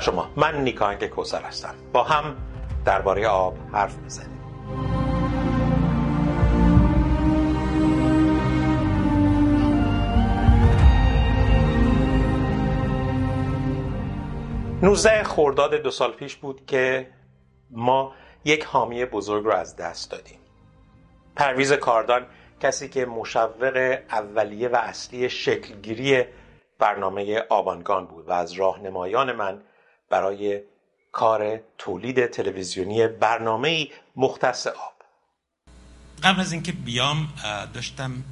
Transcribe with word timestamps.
بر 0.00 0.06
شما. 0.06 0.30
من 0.36 0.64
نیکانگ 0.64 1.06
کوسر 1.06 1.42
هستم. 1.42 1.74
با 1.92 2.02
هم 2.02 2.36
درباره 2.84 3.28
آب 3.28 3.56
حرف 3.72 3.98
می‌زنیم. 3.98 4.40
19 14.82 15.22
خرداد 15.22 15.74
دو 15.74 15.90
سال 15.90 16.12
پیش 16.12 16.36
بود 16.36 16.66
که 16.66 17.10
ما 17.70 18.12
یک 18.44 18.64
حامی 18.64 19.04
بزرگ 19.04 19.44
رو 19.44 19.52
از 19.52 19.76
دست 19.76 20.10
دادیم. 20.10 20.38
پرویز 21.36 21.72
کاردان 21.72 22.26
کسی 22.60 22.88
که 22.88 23.06
مشوق 23.06 23.98
اولیه 24.10 24.68
و 24.68 24.76
اصلی 24.76 25.28
شکلگیری 25.28 26.24
برنامه 26.78 27.38
آبانگان 27.48 28.06
بود 28.06 28.28
و 28.28 28.32
از 28.32 28.52
راهنمایان 28.52 29.32
من 29.32 29.62
برای 30.10 30.62
کار 31.12 31.60
تولید 31.78 32.26
تلویزیونی 32.26 33.06
برنامه 33.06 33.88
مختص 34.16 34.66
آب. 34.66 34.94
قبل 36.22 36.40
از 36.40 36.52
اینکه 36.52 36.72
بیام 36.72 37.28
داشتم 37.72 38.24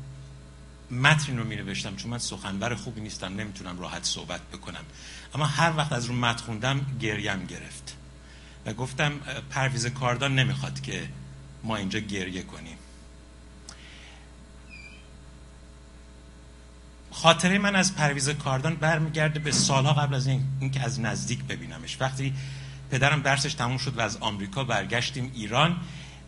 متن 0.91 1.39
رو 1.39 1.45
می 1.45 1.57
نوشتم 1.57 1.97
چون 1.97 2.11
من 2.11 2.19
سخنور 2.19 2.75
خوبی 2.75 3.01
نیستم 3.01 3.37
نمی‌تونم 3.37 3.81
راحت 3.81 4.05
صحبت 4.05 4.41
بکنم. 4.41 4.85
اما 5.35 5.45
هر 5.45 5.77
وقت 5.77 5.93
از 5.93 6.07
رو 6.07 6.15
متن 6.15 6.45
خوندم 6.45 6.87
گریم 7.01 7.47
گرفت. 7.47 7.97
و 8.67 8.73
گفتم 8.73 9.21
پرویز 9.51 9.87
کاردان 9.87 10.35
نمی‌خواد 10.35 10.81
که 10.81 11.09
ما 11.65 11.77
اینجا 11.77 11.99
گریه 11.99 12.43
کنیم. 12.43 12.78
خاطره 17.23 17.59
من 17.59 17.77
از 17.77 17.95
پرویز 17.95 18.29
کاردان 18.29 18.75
برمیگرده 18.75 19.41
به 19.41 19.53
سالها 19.53 19.93
قبل 19.93 20.15
از 20.15 20.27
این 20.27 20.45
اینکه 20.61 20.81
از 20.81 21.01
نزدیک 21.01 21.45
ببینمش. 21.45 21.97
وقتی 22.01 22.35
پدرم 22.91 23.23
درسش 23.23 23.55
تموم 23.55 23.79
شد 23.79 23.99
و 23.99 24.01
از 24.01 24.17
آمریکا 24.17 24.65
برگشتیم 24.65 25.31
ایران 25.35 25.77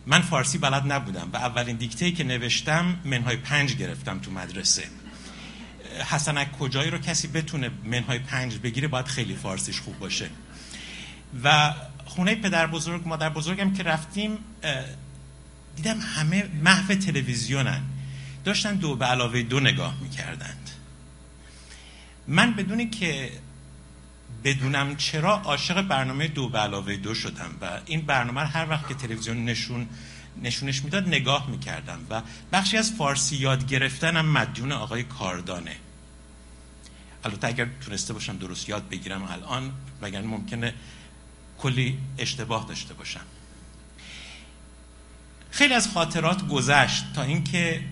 من 0.05 0.21
فارسی 0.21 0.57
بلد 0.57 0.91
نبودم 0.91 1.29
و 1.33 1.37
اولین 1.37 1.75
دیکته 1.75 2.11
که 2.11 2.23
نوشتم 2.23 2.99
منهای 3.05 3.35
پنج 3.35 3.75
گرفتم 3.75 4.19
تو 4.19 4.31
مدرسه. 4.31 4.83
حسنک 6.09 6.51
کجایی 6.51 6.89
رو 6.89 6.97
کسی 6.97 7.27
بتونه 7.27 7.71
منهای 7.83 8.19
پنج 8.19 8.57
بگیره 8.57 8.87
باید 8.87 9.05
خیلی 9.05 9.35
فارسیش 9.35 9.79
خوب 9.79 9.99
باشه. 9.99 10.29
و 11.43 11.73
خونه 12.05 12.35
پدر 12.35 12.67
بزرگ 12.67 13.07
مادر 13.07 13.29
بزرگم 13.29 13.73
که 13.73 13.83
رفتیم 13.83 14.37
دیدم 15.75 15.99
همه 15.99 16.49
محو 16.63 16.95
تلویزیونن. 16.95 17.81
داشتن 18.45 18.75
دو 18.75 18.95
به 18.95 19.05
علاوه 19.05 19.41
دو 19.41 19.59
نگاه 19.59 19.95
می‌کردند. 20.01 20.69
من 22.31 22.53
بدونی 22.53 22.89
که 22.89 23.31
بدونم 24.43 24.95
چرا 24.95 25.35
عاشق 25.35 25.81
برنامه 25.81 26.27
دو 26.27 26.49
به 26.49 26.59
علاوه 26.59 26.97
دو 26.97 27.13
شدم 27.13 27.49
و 27.61 27.79
این 27.85 28.01
برنامه 28.01 28.41
هر 28.41 28.69
وقت 28.69 28.87
که 28.87 28.93
تلویزیون 28.93 29.45
نشون 29.45 29.87
نشونش 30.41 30.83
می‌داد 30.83 31.07
نگاه 31.07 31.49
می‌کردم 31.49 31.99
و 32.09 32.21
بخشی 32.53 32.77
از 32.77 32.91
فارسی 32.91 33.35
یاد 33.35 33.67
گرفتنم 33.67 34.25
مدیون 34.25 34.71
آقای 34.71 35.03
کاردانه. 35.03 35.75
البته 37.23 37.47
اگر 37.47 37.67
تونسته 37.85 38.13
باشم 38.13 38.37
درست 38.37 38.69
یاد 38.69 38.89
بگیرم 38.89 39.23
الان 39.23 39.71
وگرنه 40.01 40.27
ممکنه 40.27 40.73
کلی 41.57 41.97
اشتباه 42.17 42.65
داشته 42.67 42.93
باشم. 42.93 43.25
خیلی 45.51 45.73
از 45.73 45.87
خاطرات 45.87 46.47
گذشت 46.47 47.13
تا 47.13 47.21
اینکه 47.23 47.83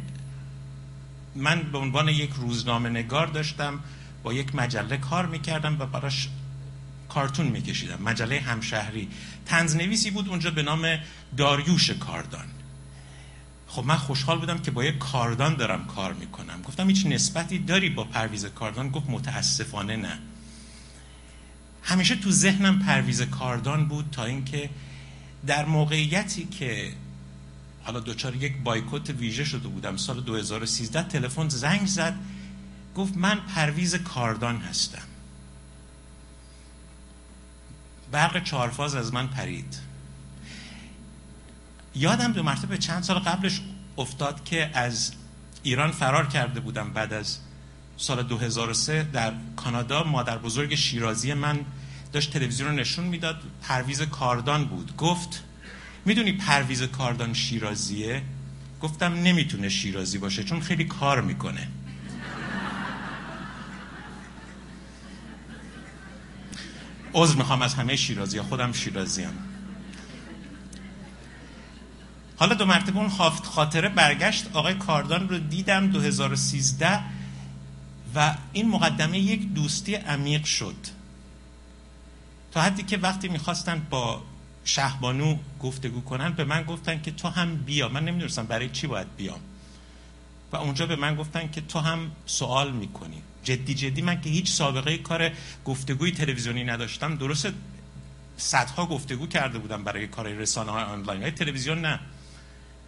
من 1.35 1.61
به 1.71 1.77
عنوان 1.77 2.07
یک 2.09 2.29
روزنامه 2.29 2.89
نگار 2.89 3.27
داشتم 3.27 3.79
با 4.23 4.33
یک 4.33 4.55
مجله 4.55 4.97
کار 4.97 5.25
می‌کردم 5.25 5.79
و 5.79 5.85
براش 5.85 6.29
کارتون 7.09 7.47
میکشیدم. 7.47 8.01
مجله 8.01 8.39
همشهری. 8.39 9.09
تنزنویسی 9.45 10.11
بود 10.11 10.29
اونجا 10.29 10.51
به 10.51 10.63
نام 10.63 10.97
داریوش 11.37 11.91
کاردان. 11.91 12.45
خب 13.67 13.83
من 13.85 13.95
خوشحال 13.95 14.39
بودم 14.39 14.59
که 14.59 14.71
با 14.71 14.83
یک 14.83 14.97
کاردان 14.97 15.55
دارم 15.55 15.85
کار 15.85 16.13
می‌کنم. 16.13 16.61
گفتم 16.61 16.87
هیچ 16.87 17.05
نسبتی 17.05 17.59
داری 17.59 17.89
با 17.89 18.03
پرویز 18.03 18.45
کاردان؟ 18.45 18.89
گفت 18.89 19.09
متاسفانه 19.09 19.95
نه. 19.95 20.19
همیشه 21.83 22.15
تو 22.15 22.31
ذهنم 22.31 22.79
پرویز 22.79 23.21
کاردان 23.21 23.85
بود 23.85 24.09
تا 24.11 24.25
اینکه 24.25 24.69
در 25.47 25.65
موقعیتی 25.65 26.45
که 26.45 26.93
حالا 27.83 27.99
دوچار 27.99 28.35
یک 28.35 28.57
بایکوت 28.63 29.09
ویژه 29.09 29.43
شده 29.43 29.67
بودم 29.67 29.97
سال 29.97 30.21
2013 30.21 31.03
تلفن 31.03 31.49
زنگ 31.49 31.85
زد 31.87 32.15
گفت 32.95 33.17
من 33.17 33.35
پرویز 33.35 33.95
کاردان 33.95 34.57
هستم. 34.57 35.01
برق 38.11 38.43
چهارفاز 38.43 38.95
از 38.95 39.13
من 39.13 39.27
پرید. 39.27 39.79
یادم 41.95 42.33
دو 42.33 42.43
مرتبه 42.43 42.77
چند 42.77 43.03
سال 43.03 43.19
قبلش 43.19 43.61
افتاد 43.97 44.43
که 44.43 44.71
از 44.73 45.11
ایران 45.63 45.91
فرار 45.91 46.27
کرده 46.27 46.59
بودم 46.59 46.93
بعد 46.93 47.13
از 47.13 47.37
سال 47.97 48.23
2003 48.23 49.03
در 49.03 49.33
کانادا. 49.55 50.03
مادر 50.03 50.37
بزرگ 50.37 50.75
شیرازی 50.75 51.33
من 51.33 51.59
داشت 52.13 52.33
تلویزیون 52.33 52.69
رو 52.69 52.75
نشون 52.75 53.05
می‌داد. 53.05 53.43
پرویز 53.61 54.01
کاردان 54.01 54.65
بود. 54.65 54.97
گفت 54.97 55.43
می‌دونی 56.05 56.31
پرویز 56.31 56.83
کاردان 56.83 57.33
شیرازیه؟ 57.33 58.21
گفتم 58.81 59.13
نمی‌تونه 59.13 59.69
شیرازی 59.69 60.17
باشه 60.17 60.43
چون 60.43 60.59
خیلی 60.59 60.83
کار 60.83 61.21
می‌کنه. 61.21 61.67
عذر 67.13 67.35
می‌خوام 67.35 67.61
از 67.61 67.73
همه 67.73 67.95
شیرازی 67.95 68.41
خودم 68.41 68.71
شیرازی 68.71 69.23
هم. 69.23 69.33
حالا 72.37 72.55
دو 72.55 72.65
مرتبه 72.65 72.97
اون 72.97 73.09
خاطره 73.43 73.89
برگشت. 73.89 74.47
آقای 74.53 74.73
کاردان 74.73 75.29
رو 75.29 75.39
دیدم 75.39 75.87
2013 75.87 76.99
و 78.15 78.35
این 78.53 78.69
مقدمه 78.69 79.19
یک 79.19 79.53
دوستی 79.53 79.95
عمیق 79.95 80.45
شد. 80.45 80.75
تا 82.51 82.61
حدی 82.61 82.83
که 82.83 82.97
وقتی 82.97 83.27
می‌خواستن 83.27 83.87
با 83.89 84.23
شهبانو 84.63 85.37
گفتگو 85.61 86.01
کنن 86.01 86.33
به 86.33 86.43
من 86.43 86.63
گفتن 86.63 87.01
که 87.01 87.11
تو 87.11 87.27
هم 87.27 87.55
بیا. 87.55 87.89
من 87.89 88.05
نمی‌دونستم 88.05 88.45
برای 88.45 88.69
چی 88.69 88.87
باید 88.87 89.07
بیام. 89.17 89.39
و 90.51 90.57
اونجا 90.57 90.85
به 90.85 90.95
من 90.95 91.15
گفتن 91.15 91.51
که 91.51 91.61
تو 91.61 91.79
هم 91.79 92.11
سوال 92.25 92.71
می‌کنی. 92.71 93.21
جدی 93.43 93.73
جدی 93.73 94.01
من 94.01 94.21
که 94.21 94.29
هیچ 94.29 94.51
سابقه 94.51 94.97
کار 94.97 95.31
گفتگوی 95.65 96.11
تلویزیونی 96.11 96.63
نداشتم. 96.63 97.15
درست 97.15 97.47
صدها 98.37 98.85
گفتگو 98.85 99.27
کرده 99.27 99.59
بودم 99.59 99.83
برای 99.83 100.07
کار 100.07 100.27
رسانه 100.27 100.71
های 100.71 100.83
آنلاین. 100.83 101.21
های 101.21 101.31
تلویزیون 101.31 101.81
نه. 101.81 101.99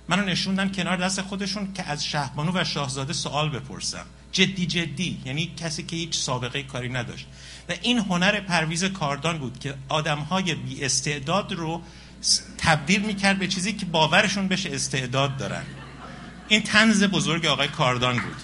منو 0.07 0.25
نشوندن 0.25 0.71
کنار 0.71 0.97
دست 0.97 1.21
خودشون 1.21 1.73
که 1.73 1.83
از 1.83 2.05
شهبانو 2.05 2.51
و 2.53 2.63
شاهزاده 2.63 3.13
سوال 3.13 3.49
بپرسم. 3.49 4.05
جدی 4.31 4.65
جدی. 4.65 5.21
یعنی 5.25 5.51
کسی 5.57 5.83
که 5.83 5.95
هیچ 5.95 6.17
سابقه 6.17 6.63
کاری 6.63 6.89
نداشت. 6.89 7.27
و 7.69 7.73
این 7.81 7.97
هنر 7.97 8.39
پرویز 8.39 8.83
کاردان 8.83 9.37
بود 9.37 9.59
که 9.59 9.75
آدم 9.89 10.19
های 10.19 10.55
بی 10.55 10.85
استعداد 10.85 11.53
رو 11.53 11.81
تبدیل 12.57 13.01
می‌کرد 13.01 13.39
به 13.39 13.47
چیزی 13.47 13.73
که 13.73 13.85
باورشون 13.85 14.47
بشه 14.47 14.69
استعداد 14.73 15.37
دارن. 15.37 15.63
این 16.51 16.63
تنز 16.63 17.03
بزرگ 17.03 17.45
آقای 17.45 17.67
کاردان 17.67 18.17
بود. 18.17 18.35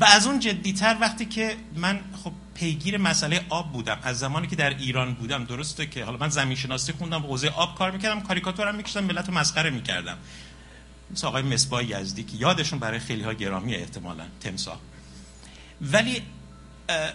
و 0.00 0.04
از 0.04 0.26
اون 0.26 0.40
جدیتر 0.40 0.96
وقتی 1.00 1.26
که 1.26 1.56
من 1.76 2.00
خب 2.24 2.32
پیگیر 2.54 2.98
مسئله 2.98 3.46
آب 3.48 3.72
بودم 3.72 3.98
از 4.02 4.18
زمانی 4.18 4.46
که 4.46 4.56
در 4.56 4.70
ایران 4.78 5.14
بودم 5.14 5.44
درسته 5.44 5.86
که 5.86 6.04
حالا 6.04 6.18
من 6.18 6.28
زمین 6.28 6.56
شناسی 6.56 6.92
خوندم 6.92 7.22
حوزه 7.22 7.48
آب 7.48 7.78
کار 7.78 7.90
می‌کردم 7.90 8.20
کاریکاتورم 8.20 8.74
میکشتم 8.74 9.04
ملت 9.04 9.28
رو 9.28 9.34
مسخره 9.34 9.70
می‌کردم. 9.70 10.18
مثل 11.10 11.26
آقای 11.26 11.42
مصباح 11.42 11.84
یزدی 11.84 12.22
که 12.22 12.36
یادشون 12.36 12.78
برای 12.78 12.98
خیلی 12.98 13.22
ها 13.22 13.32
گرامی 13.32 13.74
احتمالا 13.74 14.24
تمسا 14.40 14.78
ولی 15.80 16.22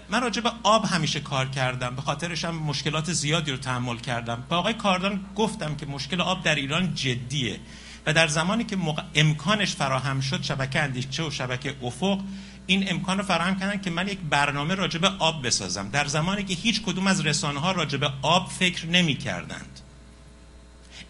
من 0.09 0.21
راجع 0.21 0.41
به 0.41 0.51
آب 0.63 0.85
همیشه 0.85 1.19
کار 1.19 1.49
کردم. 1.49 1.95
به 1.95 2.01
خاطرش 2.01 2.45
هم 2.45 2.55
مشکلات 2.55 3.13
زیادی 3.13 3.51
رو 3.51 3.57
تحمل 3.57 3.97
کردم. 3.97 4.43
به 4.49 4.55
آقای 4.55 4.73
کاردان 4.73 5.25
گفتم 5.35 5.75
که 5.75 5.85
مشکل 5.85 6.21
آب 6.21 6.43
در 6.43 6.55
ایران 6.55 6.95
جدیه 6.95 7.59
و 8.05 8.13
در 8.13 8.27
زمانی 8.27 8.63
که 8.63 8.77
امکانش 9.15 9.75
فراهم 9.75 10.21
شد 10.21 10.43
شبکه 10.43 10.79
اندیشه 10.79 11.23
و 11.23 11.31
شبکه 11.31 11.75
افق 11.83 12.19
این 12.67 12.91
امکان 12.91 13.17
رو 13.17 13.23
فراهم 13.23 13.59
کردن 13.59 13.81
که 13.81 13.89
من 13.89 14.07
یک 14.07 14.19
برنامه 14.29 14.75
راجع 14.75 14.99
به 14.99 15.07
آب 15.07 15.47
بسازم. 15.47 15.89
در 15.89 16.05
زمانی 16.05 16.43
که 16.43 16.53
هیچ 16.53 16.81
کدوم 16.81 17.07
از 17.07 17.25
رسانه 17.25 17.59
ها 17.59 17.71
راجع 17.71 17.97
به 17.97 18.09
آب 18.21 18.49
فکر 18.49 18.85
نمی 18.85 19.15
کردند 19.15 19.79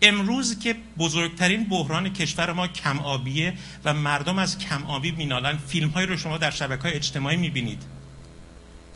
امروز 0.01 0.59
که 0.59 0.75
بزرگترین 0.97 1.63
بحران 1.69 2.13
کشور 2.13 2.53
ما 2.53 2.67
کم 2.67 2.99
آبیه 2.99 3.53
و 3.85 3.93
مردم 3.93 4.39
از 4.39 4.57
کم 4.57 4.85
آبی 4.85 5.11
مینالن 5.11 5.57
فیلم 5.57 5.89
های 5.89 6.05
رو 6.05 6.17
شما 6.17 6.37
در 6.37 6.51
شبکه 6.51 6.83
های 6.83 6.93
اجتماعی 6.93 7.37
می‌بینید. 7.37 7.98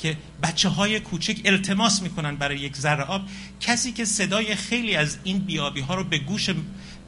که 0.04 0.18
بچه 0.44 0.70
های 0.70 1.00
کوچک 1.00 1.42
التماس 1.46 2.02
می‌کنن 2.02 2.36
برای 2.36 2.60
یک 2.60 2.78
ذره 2.78 3.04
آب. 3.04 3.22
کسی 3.60 3.92
که 3.92 4.06
صدای 4.06 4.56
خیلی 4.56 4.96
از 4.96 5.18
این 5.24 5.40
بیابی 5.40 5.82
ها 5.82 5.96
رو 5.96 6.04
به 6.04 6.18
گوش 6.18 6.50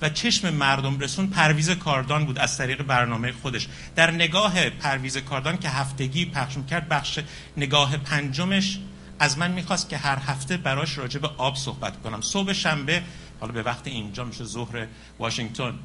و 0.01 0.09
چشم 0.09 0.53
مردم 0.53 1.00
رسون 1.00 1.27
پرویز 1.27 1.69
کاردان 1.69 2.25
بود 2.25 2.39
از 2.39 2.57
طریق 2.57 2.83
برنامه 2.83 3.31
خودش. 3.31 3.68
در 3.95 4.12
نگاه 4.12 4.69
پرویز 4.69 5.18
کاردان 5.18 5.57
که 5.57 5.69
هفتگی 5.69 6.25
پخش 6.25 6.57
می‌کرد 6.57 6.89
بخش 6.89 7.19
نگاه 7.57 7.97
پنجمش 7.97 8.80
از 9.19 9.38
من 9.38 9.51
می‌خواست 9.51 9.89
که 9.89 9.98
هر 9.98 10.18
هفته 10.18 10.57
براش 10.57 10.98
راجع 10.98 11.19
به 11.19 11.30
آب 11.38 11.56
صحبت 11.56 12.01
کنم. 12.01 12.21
صبح 12.21 12.53
شنبه 12.53 13.03
حالا 13.39 13.51
به 13.51 13.63
وقت 13.63 13.88
اینجا 13.88 14.24
میشه 14.24 14.44
ظهر 14.44 14.88
واشنگتن. 15.19 15.80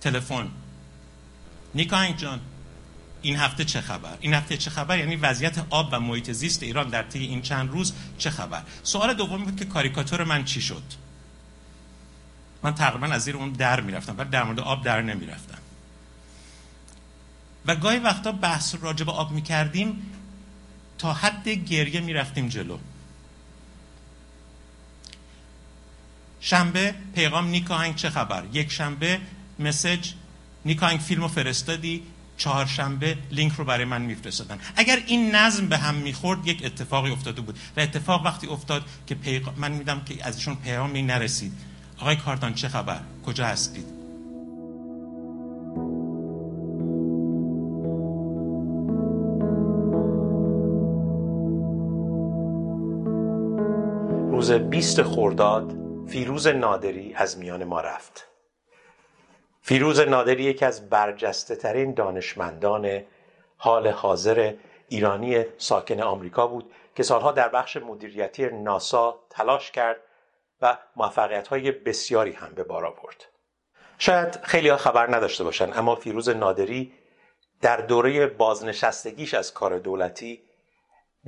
تلفن. 0.00 0.48
نیکا 1.74 2.12
جان. 2.12 2.40
این 3.22 3.36
هفته 3.36 3.64
چه 3.64 3.80
خبر؟ 3.80 4.16
این 4.20 4.34
هفته 4.34 4.56
چه 4.56 4.70
خبر؟ 4.70 4.98
یعنی 4.98 5.16
وضعیت 5.16 5.64
آب 5.70 5.88
و 5.92 6.00
محیط 6.00 6.30
زیست 6.30 6.62
ایران 6.62 6.88
در 6.88 7.02
طی 7.02 7.18
این 7.18 7.42
چند 7.42 7.70
روز 7.70 7.92
چه 8.18 8.30
خبر؟ 8.30 8.62
سوال 8.82 9.14
دومی 9.14 9.44
بود 9.44 9.56
که 9.56 9.64
کاریکاتور 9.64 10.24
من 10.24 10.44
چی 10.44 10.60
شد؟ 10.60 10.82
من 12.62 12.74
تقریبا 12.74 13.06
از 13.06 13.22
زیر 13.22 13.36
اون 13.36 13.52
در 13.52 13.80
می‌رفتم 13.80 14.18
ولی 14.18 14.30
در 14.30 14.42
مورد 14.42 14.60
آب 14.60 14.84
در 14.84 15.02
نمی‌رفتم. 15.02 15.58
و 17.66 17.76
گاهی 17.76 17.98
وقتا 17.98 18.32
بحث 18.32 18.74
راجع 18.80 19.04
به 19.04 19.12
آب 19.12 19.32
می‌کردیم 19.32 20.12
تا 20.98 21.12
حد 21.12 21.48
گریه 21.48 22.00
می‌رفتیم 22.00 22.48
جلو. 22.48 22.78
شنبه 26.40 26.94
پیغام 27.14 27.48
نیکاهنگ 27.48 27.94
چه 27.94 28.10
خبر؟ 28.10 28.44
یک 28.52 28.72
شنبه 28.72 29.20
مسج 29.58 30.12
نیکاهنگ 30.64 31.00
فیلمو 31.00 31.28
فرستادی 31.28 32.02
چهارشنبه 32.36 33.18
لینک 33.30 33.52
رو 33.52 33.64
برای 33.64 33.84
من 33.84 34.02
میفرستادن. 34.02 34.58
اگر 34.76 34.98
این 35.06 35.34
نظم 35.34 35.66
به 35.66 35.76
هم 35.76 35.94
می‌خورد 35.94 36.46
یک 36.46 36.62
اتفاقی 36.64 37.10
افتاده 37.10 37.40
بود. 37.40 37.58
و 37.76 37.80
اتفاق 37.80 38.24
وقتی 38.24 38.46
افتاد 38.46 38.82
که 39.06 39.14
پیغام 39.14 39.54
من 39.56 39.72
میدم 39.72 40.00
که 40.00 40.26
از 40.26 40.36
ایشون 40.36 40.54
پیغامی 40.54 41.02
نرسید. 41.02 41.52
آقای 41.98 42.16
کاردان 42.16 42.54
چه 42.54 42.68
خبر؟ 42.68 43.00
کجا 43.26 43.46
هستید؟ 43.46 43.84
روز 54.30 54.52
20 54.52 55.02
خرداد 55.02 55.74
فیروز 56.08 56.46
نادری 56.46 57.14
از 57.14 57.38
میان 57.38 57.64
ما 57.64 57.80
رفت. 57.80 58.35
فیروز 59.66 60.00
نادری 60.00 60.42
یکی 60.44 60.64
از 60.64 60.90
برجسته 60.90 61.56
ترین 61.56 61.94
دانشمندان 61.94 63.02
حال 63.56 63.88
حاضر 63.88 64.54
ایرانی 64.88 65.44
ساکن 65.58 66.00
آمریکا 66.00 66.46
بود 66.46 66.72
که 66.94 67.02
سالها 67.02 67.32
در 67.32 67.48
بخش 67.48 67.76
مدیریتی 67.76 68.46
ناسا 68.46 69.20
تلاش 69.30 69.70
کرد 69.70 69.96
و 70.60 70.78
موفقیت 70.96 71.48
های 71.48 71.70
بسیاری 71.70 72.32
هم 72.32 72.52
به 72.54 72.64
بار 72.64 72.86
آورد. 72.86 73.24
شاید 73.98 74.40
خیلی 74.42 74.68
ها 74.68 74.76
خبر 74.76 75.16
نداشته 75.16 75.44
باشند 75.44 75.72
اما 75.76 75.94
فیروز 75.94 76.28
نادری 76.28 76.92
در 77.60 77.76
دوره 77.76 78.26
بازنشستگیش 78.26 79.34
از 79.34 79.54
کار 79.54 79.78
دولتی 79.78 80.42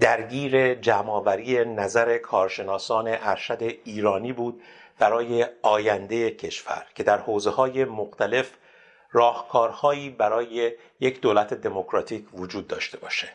درگیر 0.01 0.75
جمعآوری 0.75 1.65
نظر 1.65 2.19
کارشناسان 2.19 3.09
ارشد 3.09 3.63
ایرانی 3.85 4.33
بود 4.33 4.63
برای 4.99 5.47
آینده 5.63 6.31
کشور 6.31 6.87
که 6.95 7.03
در 7.03 7.19
حوزه 7.19 7.51
های 7.51 7.85
مختلف 7.85 8.51
راهکارهایی 9.13 10.11
برای 10.11 10.73
یک 11.01 11.21
دولت 11.21 11.55
دموکراتیک 11.55 12.25
وجود 12.35 12.67
داشته 12.67 12.99
باشه. 12.99 13.29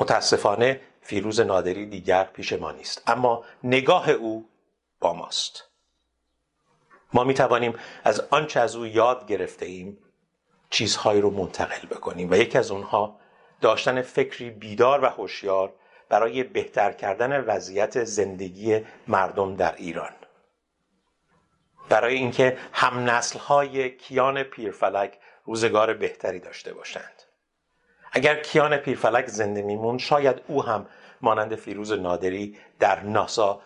متاسفانه 0.00 0.80
فیروز 1.02 1.40
نادری 1.40 1.86
دیگر 1.86 2.24
پیش 2.24 2.52
ما 2.52 2.72
نیست 2.72 3.02
اما 3.06 3.44
نگاه 3.64 4.10
او 4.10 4.48
با 5.00 5.12
ماست. 5.12 5.64
ما 7.12 7.24
می 7.24 7.34
توانیم 7.34 7.74
از 8.04 8.20
آنچه 8.20 8.60
از 8.60 8.76
او 8.76 8.86
یاد 8.86 9.26
گرفته 9.26 9.66
ایم 9.66 9.98
چیزهایی 10.70 11.20
رو 11.20 11.30
منتقل 11.30 11.86
بکنیم 11.86 12.30
و 12.30 12.34
یکی 12.34 12.58
از 12.58 12.70
اونها 12.70 13.20
داشتن 13.60 14.02
فکری 14.02 14.50
بیدار 14.50 15.04
و 15.04 15.06
هوشیار 15.06 15.72
برای 16.08 16.42
بهتر 16.42 16.92
کردن 16.92 17.40
وضعیت 17.40 18.04
زندگی 18.04 18.80
مردم 19.08 19.56
در 19.56 19.74
ایران. 19.76 20.12
برای 21.88 22.14
اینکه 22.14 22.58
هم 22.72 23.10
نسل 23.10 23.38
های 23.38 23.90
کیان 23.90 24.42
پیرفلک 24.42 25.18
روزگار 25.44 25.94
بهتری 25.94 26.40
داشته 26.40 26.74
باشند. 26.74 27.22
اگر 28.12 28.42
کیان 28.42 28.76
پیرفلک 28.76 29.26
زنده 29.26 29.62
میمون 29.62 29.98
شاید 29.98 30.42
او 30.46 30.64
هم 30.64 30.86
مانند 31.20 31.54
فیروز 31.54 31.92
نادری 31.92 32.58
در 32.78 33.00
ناسا 33.00 33.60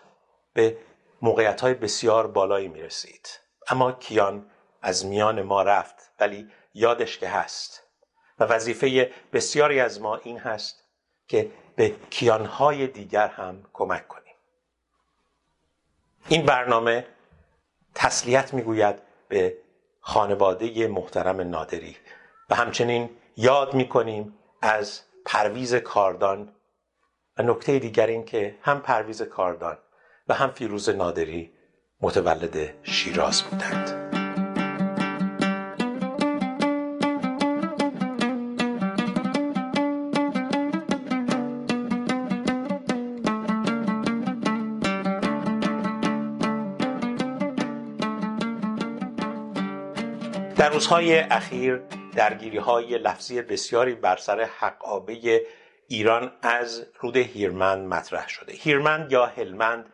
به 0.53 0.77
موقعیت 1.21 1.61
های 1.61 1.73
بسیار 1.73 2.27
بالایی 2.27 2.67
می 2.67 2.81
رسید 2.81 3.39
اما 3.67 3.91
کیان 3.91 4.45
از 4.81 5.05
میان 5.05 5.41
ما 5.41 5.61
رفت 5.63 6.11
ولی 6.19 6.49
یادش 6.73 7.17
که 7.17 7.29
هست. 7.29 7.83
و 8.39 8.43
وظیفه 8.43 9.11
بسیاری 9.33 9.79
از 9.79 10.01
ما 10.01 10.15
این 10.15 10.39
هست 10.39 10.83
که 11.27 11.51
به 11.75 11.95
کیانهای 12.09 12.87
دیگر 12.87 13.27
هم 13.27 13.63
کمک 13.73 14.07
کنیم. 14.07 14.33
این 16.27 16.45
برنامه 16.45 17.05
تسلیت 17.95 18.53
می‌گوید 18.53 18.95
به 19.27 19.57
خانواده 19.99 20.87
محترم 20.87 21.41
نادری. 21.41 21.95
و 22.49 22.55
همچنین 22.55 23.09
یاد 23.37 23.73
می‌کنیم 23.73 24.33
از 24.61 25.01
پرویز 25.25 25.75
کاردان 25.75 26.49
و 27.37 27.43
نکته 27.43 27.79
دیگر 27.79 28.07
این 28.07 28.25
که 28.25 28.55
هم 28.61 28.81
پرویز 28.81 29.21
کاردان 29.21 29.77
و 30.27 30.33
هم 30.33 30.51
فیروز 30.51 30.89
نادری 30.89 31.51
متولد 32.01 32.73
شیراز 32.83 33.43
بودند. 33.43 34.12
روزهای 50.83 51.19
اخیر 51.19 51.81
درگیری 52.15 52.57
های 52.57 52.97
لفظی 52.97 53.41
بسیاری 53.41 53.95
بر 53.95 54.17
سر 54.17 54.41
حقابه 54.41 55.45
ایران 55.87 56.31
از 56.41 56.85
رود 56.99 57.17
هیرمند 57.17 57.87
مطرح 57.87 58.27
شده. 58.27 58.53
هیرمند 58.53 59.11
یا 59.11 59.25
هلمند 59.25 59.93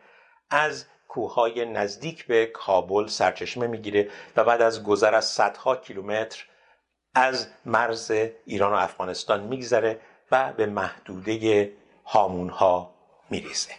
از 0.50 0.84
کوههای 1.08 1.64
نزدیک 1.64 2.26
به 2.26 2.46
کابل 2.46 3.06
سرچشمه 3.06 3.66
می‌گیره 3.66 4.10
و 4.36 4.44
بعد 4.44 4.62
از 4.62 4.82
گذر 4.82 5.14
از 5.14 5.24
صدها 5.24 5.76
کیلومتر 5.76 6.44
از 7.14 7.48
مرز 7.66 8.12
ایران 8.44 8.72
و 8.72 8.76
افغانستان 8.76 9.40
میگذره 9.40 10.00
و 10.32 10.52
به 10.52 10.66
محدوده 10.66 11.72
هامونها 12.06 12.94
میریزه. 13.30 13.72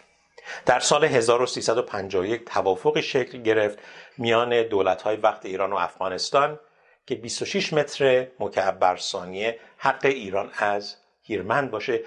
در 0.66 0.80
سال 0.80 1.04
1351 1.06 2.46
توافقی 2.46 3.02
شکل 3.02 3.42
گرفت. 3.42 3.80
میان 4.18 4.64
دولت‌های 4.64 5.16
وقت 5.16 5.46
ایران 5.46 5.74
و 5.74 5.76
افغانستان 5.76 6.60
که 7.06 7.16
26 7.16 7.74
متر 7.74 8.28
مکعب 8.40 8.80
بر 8.80 8.98
ثانیه 8.98 9.60
حق 9.78 10.06
ایران 10.06 10.52
از 10.58 10.96
هیرمند 11.24 11.72
باشه 11.72 12.04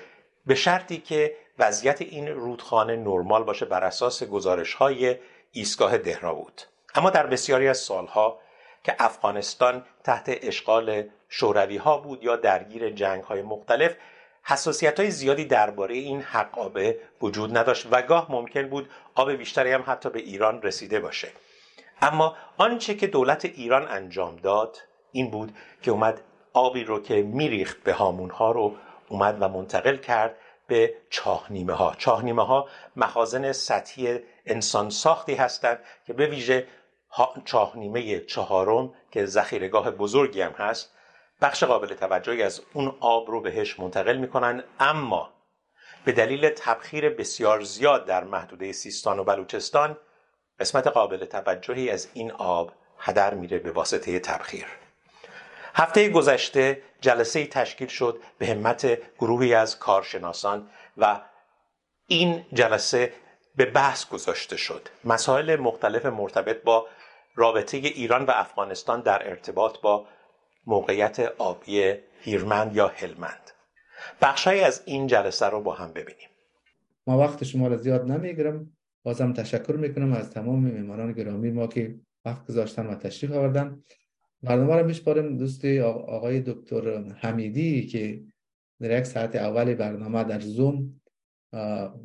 به 0.46 0.54
شرطی 0.54 0.98
که 0.98 1.36
وضعیت 1.58 2.02
این 2.02 2.28
رودخانه 2.28 2.96
نرمال 2.96 3.44
باشه 3.44 3.64
بر 3.66 3.84
اساس 3.84 4.22
گزارش 4.22 4.74
های 4.74 5.16
ایستگاه 5.52 5.98
دهراود 5.98 6.62
اما 6.94 7.10
در 7.10 7.26
بسیاری 7.26 7.68
از 7.68 7.78
سالها 7.78 8.38
که 8.84 8.96
افغانستان 8.98 9.84
تحت 10.04 10.38
اشغال 10.42 11.04
شوروی 11.28 11.76
ها 11.76 11.98
بود 11.98 12.24
یا 12.24 12.36
درگیر 12.36 12.90
جنگ 12.90 13.22
های 13.22 13.42
مختلف 13.42 13.96
حساسیت 14.42 15.00
های 15.00 15.10
زیادی 15.10 15.44
درباره 15.44 15.94
این 15.94 16.20
حقابه 16.20 16.98
وجود 17.22 17.56
نداشت 17.56 17.86
و 17.90 18.02
گاه 18.02 18.32
ممکن 18.32 18.68
بود 18.68 18.90
آب 19.14 19.32
بیشتری 19.32 19.72
هم 19.72 19.84
حتی 19.86 20.10
به 20.10 20.18
ایران 20.18 20.62
رسیده 20.62 21.00
باشه. 21.00 21.28
اما 22.04 22.36
آنچه 22.56 22.94
که 22.94 23.06
دولت 23.06 23.44
ایران 23.44 23.88
انجام 23.88 24.36
داد 24.36 24.76
این 25.12 25.30
بود 25.30 25.56
که 25.82 25.90
اومد 25.90 26.20
آبی 26.52 26.84
رو 26.84 27.02
که 27.02 27.22
میریخت 27.22 27.82
به 27.82 27.92
هامون 27.92 28.30
ها 28.30 28.52
رو 28.52 28.74
اومد 29.08 29.42
و 29.42 29.48
منتقل 29.48 29.96
کرد 29.96 30.36
به 30.66 30.94
چاهنیمه 31.10 31.72
ها 31.72 31.94
چاهنیمه 31.98 32.46
ها 32.46 32.68
مخازن 32.96 33.52
سطحی 33.52 34.20
انسان 34.46 34.90
ساختی 34.90 35.34
هستند 35.34 35.78
که 36.06 36.12
به 36.12 36.26
ویژه 36.26 36.66
چاهنیمه 37.44 38.20
چهارم 38.20 38.94
که 39.10 39.26
ذخیرگاه 39.26 39.90
بزرگی 39.90 40.40
هم 40.40 40.52
هست 40.52 40.94
بخش 41.40 41.64
قابل 41.64 41.94
توجهی 41.94 42.42
از 42.42 42.62
اون 42.72 42.94
آب 43.00 43.30
رو 43.30 43.40
بهش 43.40 43.80
منتقل 43.80 44.16
می‌کنن. 44.16 44.64
اما 44.80 45.30
به 46.04 46.12
دلیل 46.12 46.48
تبخیر 46.48 47.08
بسیار 47.08 47.62
زیاد 47.62 48.06
در 48.06 48.24
محدوده 48.24 48.72
سیستان 48.72 49.18
و 49.18 49.24
بلوچستان 49.24 49.96
قسمت 50.60 50.86
قابل 50.86 51.24
توجهی 51.24 51.90
از 51.90 52.08
این 52.14 52.32
آب 52.32 52.72
هدر 52.98 53.34
میره 53.34 53.58
به 53.58 53.70
واسطه 53.70 54.18
تبخیر. 54.18 54.66
هفته 55.74 56.08
گذشته 56.08 56.82
جلسه 57.00 57.46
تشکیل 57.46 57.88
شد 57.88 58.20
به 58.38 58.46
همت 58.46 58.98
گروهی 59.18 59.54
از 59.54 59.78
کارشناسان 59.78 60.70
و 60.96 61.20
این 62.06 62.46
جلسه 62.52 63.12
به 63.56 63.64
بحث 63.64 64.08
گذاشته 64.08 64.56
شد. 64.56 64.88
مسائل 65.04 65.56
مختلف 65.56 66.06
مرتبط 66.06 66.62
با 66.62 66.86
رابطه 67.34 67.76
ایران 67.76 68.26
و 68.26 68.30
افغانستان 68.30 69.00
در 69.00 69.28
ارتباط 69.28 69.80
با 69.80 70.06
موقعیت 70.66 71.20
آبی 71.20 71.94
هیرمند 72.20 72.76
یا 72.76 72.88
هلمند. 72.88 73.50
بخشهایی 74.22 74.60
از 74.60 74.82
این 74.86 75.06
جلسه 75.06 75.46
رو 75.46 75.60
با 75.60 75.74
هم 75.74 75.92
ببینیم. 75.92 76.28
ما 77.06 77.18
وقت 77.18 77.44
شما 77.44 77.68
را 77.68 77.76
زیاد 77.76 78.10
نمی‌گیرم. 78.10 78.76
بازم 79.04 79.32
تشکر 79.32 79.72
می‌کنم 79.72 80.12
از 80.12 80.30
تمام 80.30 80.62
مهمانان 80.62 81.12
گرامی 81.12 81.50
ما 81.50 81.66
که 81.66 81.98
وقت 82.24 82.46
گذاشتن 82.46 82.86
و 82.86 82.94
تشریف 82.94 83.32
آوردن. 83.32 83.82
برنامه 84.42 84.76
را 84.76 84.82
می‌سپاریم 84.82 85.36
دوست 85.36 85.64
آقای 85.64 86.40
دکتر 86.40 87.02
حمیدی 87.02 87.86
که 87.86 88.24
در 88.80 88.98
یک 88.98 89.04
ساعت 89.04 89.36
اول 89.36 89.74
برنامه 89.74 90.24
در 90.24 90.40
زوم 90.40 91.00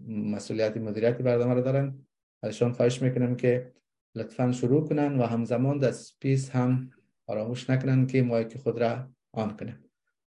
مسئولیت 0.07 0.77
مدیریت 0.77 1.17
برنامه 1.17 1.53
را 1.53 1.61
دارن. 1.61 2.05
ازشان 2.43 2.71
خواهش 2.71 3.01
می‌کنم 3.01 3.35
که 3.35 3.73
لطفا 4.15 4.51
شروع 4.51 4.87
کنن 4.87 5.19
و 5.19 5.23
همزمان 5.23 5.77
در 5.77 5.91
Space 5.91 6.49
هم 6.49 6.89
فراموش 7.25 7.69
نکنن 7.69 8.07
که 8.07 8.21
mic 8.21 8.57
خود 8.57 8.77
را 8.77 9.09
on 9.31 9.57
کنن. 9.57 9.83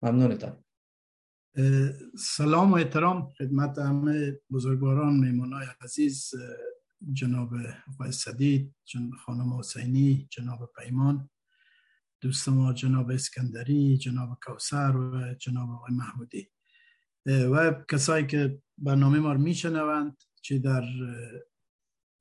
ممنونتان. 0.02 0.63
سلام 2.18 2.72
و 2.72 2.76
احترام 2.76 3.30
خدمت 3.38 3.78
همه 3.78 4.40
بزرگواران 4.52 5.14
میمونای 5.14 5.66
عزیز 5.82 6.32
جناب 7.14 7.50
آقای 7.94 8.12
صدید 8.12 8.76
خانم 9.26 9.60
حسینی 9.60 10.28
جناب 10.32 10.72
پیمان 10.78 11.30
دوست 12.22 12.50
ما 12.50 12.74
جناب 12.74 13.12
اسکندری 13.12 13.98
جناب 13.98 14.40
کوثر 14.46 14.98
و 14.98 15.34
جناب 15.34 15.70
آقای 15.70 15.94
محمودی. 15.94 16.50
و 17.26 17.84
کسایی 17.90 18.28
که 18.28 18.62
برنامه 18.78 19.20
ما 19.20 19.34
رو 19.34 19.40
میشنوند 19.40 20.18
چه 20.42 20.60
در 20.60 20.84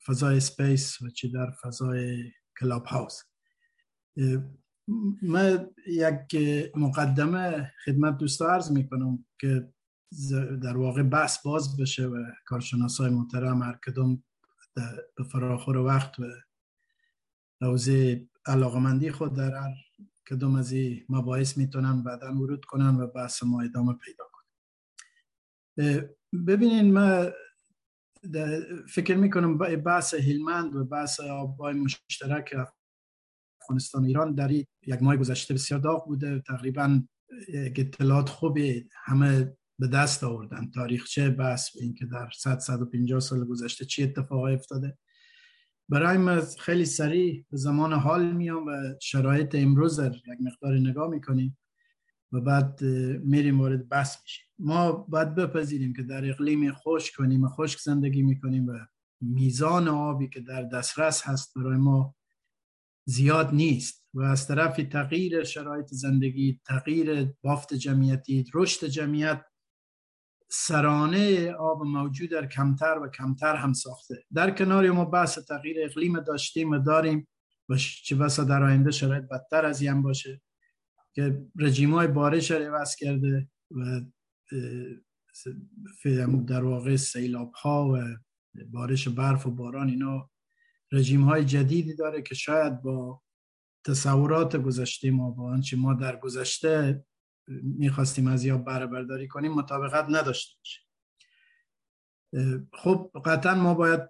فضای 0.07 0.41
Space 0.41 1.03
و 1.03 1.11
چه 1.11 1.29
در 1.29 1.51
فضای 1.63 2.31
کلاب 2.61 2.87
هاوس. 2.87 3.23
من 5.23 5.71
یک 5.87 6.37
مقدمه 6.77 7.73
خدمت 7.85 8.17
دوستا 8.19 8.47
عرض 8.47 8.71
می‌کنم 8.71 9.25
که 9.41 9.73
در 10.63 10.77
واقع 10.77 11.03
بحث 11.03 11.43
باز 11.43 11.77
بشه 11.77 12.07
و 12.07 12.25
کارشناسای 12.45 13.11
محترم 13.11 13.63
هر 13.63 13.79
کدوم 13.87 14.23
به 15.17 15.25
فراخور 15.33 15.77
وقت 15.77 16.21
و 16.21 16.25
روزه 17.61 18.29
علاقمندی 18.47 19.11
خود 19.11 19.35
در 19.35 19.55
هر 19.55 19.75
کدوم 20.31 20.57
از 20.57 20.73
این 20.73 21.05
مباحث 21.09 21.59
می‌تونن 21.59 22.03
بعدا 22.03 22.35
ورود 22.35 22.65
کنن 22.65 22.97
و 22.97 23.07
بحث 23.07 23.43
ما 23.43 23.63
ادامه 23.63 23.95
پیدا 23.95 24.25
کنن. 24.33 24.49
ببینین 26.47 26.93
ما 26.93 27.31
فکر 28.89 29.17
می‌کنم 29.17 29.59
بحث 29.59 30.15
هلمند 30.15 30.77
و 30.77 30.85
بحث 30.85 31.21
آبای 31.21 31.75
مشترک 31.75 32.55
افغانستان 33.63 34.05
ایران 34.05 34.35
در 34.35 34.51
یک 34.53 34.67
ماه 35.01 35.17
گذشته 35.17 35.55
بسیار 35.55 35.81
داغ 35.81 36.07
بوده 36.07 36.43
تقریبا 36.47 37.03
اطلاعات 37.55 38.29
خوبی 38.29 38.89
همه 39.05 39.57
به 39.79 39.89
دست 39.89 40.25
آوردن. 40.25 40.71
تاریخچه 40.71 41.31
به 41.31 41.57
اینکه 41.81 42.07
در 42.07 42.31
100 42.39 42.59
150 42.59 43.21
سال 43.21 43.45
گذشته 43.45 43.85
چی 43.85 44.03
اتفاقی 44.03 44.55
افتاده. 44.55 44.99
برای 45.89 46.19
ما 46.19 46.41
خیلی 46.59 46.85
سریع 46.85 47.45
به 47.51 47.57
زمان 47.57 47.93
حال 47.93 48.33
میام 48.33 48.67
و 48.67 48.95
شرایط 49.03 49.55
امروز 49.55 49.99
یک 49.99 50.41
مقدار 50.41 50.79
نگاه 50.79 51.11
می‌کنیم 51.11 51.59
و 52.33 52.41
بعد 52.41 52.83
میریم 53.25 53.61
وارد 53.61 53.89
بحث 53.89 54.17
میشیم. 54.23 54.45
ما 54.59 54.93
باید 54.93 55.35
بپذیریم 55.35 55.93
که 55.93 56.03
در 56.03 56.31
اقلیم 56.31 56.73
خشک 56.73 57.15
کنیم 57.17 57.45
و 57.45 57.49
خشک 57.49 57.79
زندگی 57.79 58.23
می‌کنیم 58.23 58.67
و 58.67 58.79
میزان 59.21 59.89
آبی 59.89 60.29
که 60.29 60.41
در 60.41 60.63
دسترس 60.63 61.23
هست 61.25 61.55
برای 61.57 61.77
ما 61.77 62.15
زیاد 63.05 63.55
نیست 63.55 64.07
و 64.15 64.23
از 64.23 64.49
طرف 64.49 64.77
تغییر 64.77 65.45
شرایط 65.45 65.87
زندگی 65.87 66.61
تغییر 66.67 67.35
بافت 67.43 67.75
جمعیتی 67.75 68.45
رشد 68.55 68.87
جمعیت 68.87 69.45
سرانه 70.51 71.53
آب 71.53 71.83
موجود 71.83 72.31
در 72.31 72.47
کمتر 72.47 72.99
و 72.99 73.09
کمتر 73.09 73.57
هم 73.57 73.73
ساخته. 73.73 74.25
در 74.35 74.51
کنار 74.51 74.91
ما 74.91 75.05
بحث 75.05 75.39
تغییر 75.39 75.77
اقلیم 75.85 76.21
داشتیم 76.21 76.71
و 76.71 76.79
داریم 76.79 77.29
و 77.69 77.77
چه 77.77 78.17
بسا 78.17 78.45
در 78.45 78.63
آینده 78.63 78.91
شرایط 78.91 79.25
بدتر 79.25 79.65
از 79.65 79.83
این 79.83 80.03
باشه 80.03 80.41
که 81.15 81.43
رژیم 81.57 81.95
های 81.95 82.07
بارش 82.07 82.51
رو 82.51 82.85
کرده 82.99 83.49
و 83.71 84.01
در 86.47 86.65
واقع 86.65 86.97
سیلاب 86.97 87.53
ها 87.53 87.89
و 87.95 88.17
بارش 88.71 89.09
برف 89.09 89.47
و 89.47 89.51
باران 89.51 89.89
اینا 89.89 90.31
رژیم 90.93 91.25
های 91.25 91.45
جدیدی 91.45 91.95
داره 91.95 92.23
که 92.23 92.35
شاید 92.35 92.83
با 92.83 93.23
تصورات 93.87 94.57
گذشته 94.57 95.11
ما 95.11 95.31
با 95.31 95.51
آنچه 95.51 95.77
ما 95.77 95.95
در 95.95 96.17
گذشته 96.17 97.05
می‌خواستیم 97.63 98.27
از 98.27 98.45
یا 98.45 98.59
بره 98.59 98.87
برداری 98.87 99.29
کنیم 99.29 99.53
مطابقت 99.53 100.07
نداشته 100.09 100.57
باشه. 100.59 100.81
خب 102.73 103.11
قطعا 103.25 103.55
ما 103.55 103.75
باید 103.75 104.01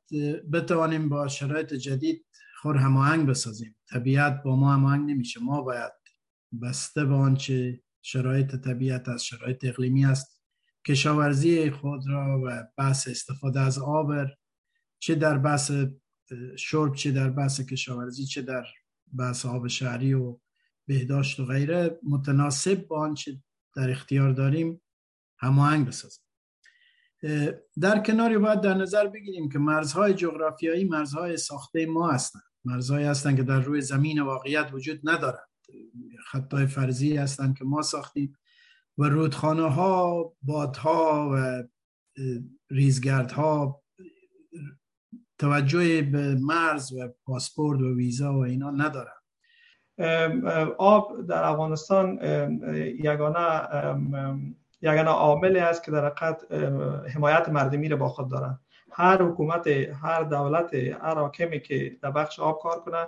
بتوانیم 0.53 1.09
با 1.09 1.29
شرایط 1.29 1.75
جدید 1.75 2.27
خور 2.61 2.77
هماهنگ 2.77 3.29
بسازیم. 3.29 3.77
طبیعت 3.91 4.43
با 4.43 4.57
ما 4.57 4.73
هماهنگ 4.73 5.11
نمیشه. 5.11 5.41
ما 5.41 5.63
باید 5.63 5.93
بسته 6.63 7.05
به 7.05 7.15
آنچه 7.15 7.83
شرایط 8.03 8.57
طبیعت 8.57 9.09
از 9.09 9.25
شرایط 9.25 9.65
اقلیمی 9.65 10.05
است 10.05 10.43
کشاورزی 10.87 11.71
خود 11.71 12.09
را 12.09 12.41
و 12.45 12.65
بحث 12.77 13.09
استفاده 13.09 13.61
از 13.61 13.79
آب 13.79 14.13
چه 14.99 15.15
در 15.15 15.39
بحث 15.39 15.73
شرب 16.57 16.95
چه 16.95 17.13
در 17.13 17.31
بحث 17.31 17.61
کشاورزی 17.61 18.25
چه 18.25 18.43
در 18.43 18.65
بحث 19.19 19.47
آب 19.47 19.67
شهری 19.67 20.15
و 20.15 20.39
بهداشت 20.87 21.41
و 21.41 21.45
غیره 21.45 21.99
متناسب 22.03 22.87
با 22.87 23.01
آنچه 23.01 23.43
در 23.77 23.91
اختیار 23.91 24.33
داریم 24.33 24.83
هماهنگ 25.39 25.87
بسازیم. 25.87 26.25
در 27.81 27.99
کناری 28.07 28.39
باید 28.39 28.61
در 28.61 28.75
نظر 28.75 29.07
بگیریم 29.07 29.49
که 29.49 29.59
مرزهای 29.59 30.15
جغرافیایی 30.15 30.85
مرزهای 30.85 31.37
ساخته 31.37 31.87
ما 31.87 32.11
هستند. 32.11 32.43
مرزهایی 32.65 33.07
هستند 33.07 33.37
که 33.37 33.43
در 33.43 33.61
روی 33.61 33.81
زمین 33.81 34.21
واقعیت 34.21 34.71
وجود 34.73 35.01
ندارند. 35.05 35.49
خطای 36.27 36.67
فرضی 36.67 37.17
هستند 37.17 37.59
که 37.59 37.65
ما 37.65 37.83
ساختیم 37.83 38.39
و 38.99 39.05
رودخانه 39.05 39.71
ها 39.71 40.33
بادها 40.43 41.31
و 41.35 41.63
ریزگردها 42.71 43.82
توجه 45.43 46.03
به 46.03 46.35
مرز 46.41 46.93
و 46.93 47.09
پاسپورت 47.25 47.81
و 47.81 47.95
ویزا 47.97 48.35
و 48.35 48.45
اینا 48.45 48.71
ندارن 48.71 49.13
آب 50.79 51.27
در 51.27 51.45
افغانستان 51.45 52.19
یگانه 53.05 53.61
یگانه 54.83 55.11
عاملی 55.11 55.59
است 55.59 55.85
که 55.85 55.91
در 55.91 56.05
حقیقت 56.05 56.53
حمایت 57.15 57.49
مردمی 57.49 57.89
را 57.89 57.97
با 57.97 58.09
خود 58.09 58.31
دارن 58.31 58.59
هر 58.93 59.23
حکومت 59.23 59.67
هر 60.03 60.23
دولت 60.23 60.75
هر 60.75 61.15
حاکمی 61.15 61.61
که 61.61 61.97
در 62.03 62.11
بخش 62.11 62.41
آب 62.41 62.61
کار 62.63 62.81
کنه 62.81 63.07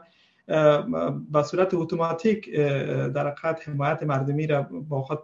به 1.33 1.43
صورت 1.43 1.75
اتوماتیک 1.75 2.55
در 3.15 3.29
حقیقت 3.29 3.69
حمایت 3.69 4.03
مردمی 4.03 4.47
را 4.47 4.63
با 4.63 5.03
خود 5.03 5.23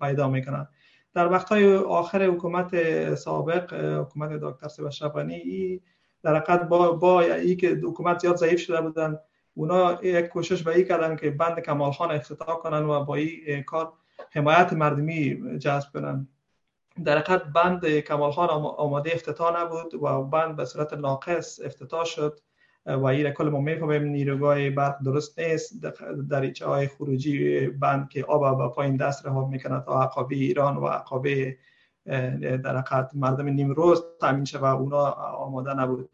پیدا 0.00 0.28
می‌کنن 0.28 0.68
در 1.14 1.32
وقتهای 1.32 1.76
آخر 1.76 2.24
حکومت 2.24 2.74
سابق 3.14 3.74
حکومت 3.74 4.30
دکتر 4.30 4.68
سبشرفانی 4.68 5.80
در 6.22 6.36
حقیقت 6.36 6.68
با 6.68 6.92
با 6.92 7.20
ای 7.20 7.56
که 7.56 7.80
حکومت 7.84 8.18
زیاد 8.18 8.36
ضعیف 8.36 8.60
شده 8.60 8.80
بودن 8.80 9.18
اونا 9.54 9.98
یک 10.02 10.28
کوشش 10.28 10.62
به 10.62 10.84
کردن 10.84 11.16
که 11.16 11.30
بند 11.30 11.60
کمال 11.60 11.92
خان 11.92 12.10
افتتاح 12.10 12.56
کنن 12.56 12.82
و 12.82 13.04
با 13.04 13.14
این 13.14 13.62
کار 13.62 13.92
حمایت 14.30 14.72
مردمی 14.72 15.58
جذب 15.58 15.92
کنن. 15.92 16.28
در 17.04 17.18
حقیقت 17.18 17.44
بند 17.44 17.86
کمال 17.86 18.30
خان 18.30 18.48
آماده 18.48 19.10
افتتاح 19.14 19.60
نبود 19.60 19.94
و 19.94 20.22
بند 20.22 20.56
به 20.56 20.64
صورت 20.64 20.92
ناقص 20.92 21.60
افتتاح 21.64 22.04
شد 22.04 22.40
و 22.86 23.04
این 23.04 23.30
کل 23.30 23.48
ما 23.48 23.60
می‌فهمیم 23.60 24.02
نیروگاه 24.02 24.70
برق 24.70 25.02
درست 25.04 25.38
نیست. 25.38 25.86
دریچه 26.30 26.66
های 26.66 26.86
خروجی 26.86 27.66
بند 27.66 28.08
که 28.08 28.24
آب 28.24 28.58
با 28.58 28.68
پایین 28.68 28.96
دست 28.96 29.26
رها 29.26 29.48
می‌کنه 29.48 29.80
تا 29.80 30.02
عقابه 30.02 30.34
ایران 30.34 30.76
و 30.76 30.86
عقابه 30.86 31.56
در 32.64 32.76
حقیقت 32.76 33.10
مردم 33.14 33.48
نیمروز 33.48 34.04
تامین 34.20 34.44
شد 34.44 34.62
و 34.62 34.64
اونا 34.64 35.10
آماده 35.42 35.74
نبود. 35.74 36.10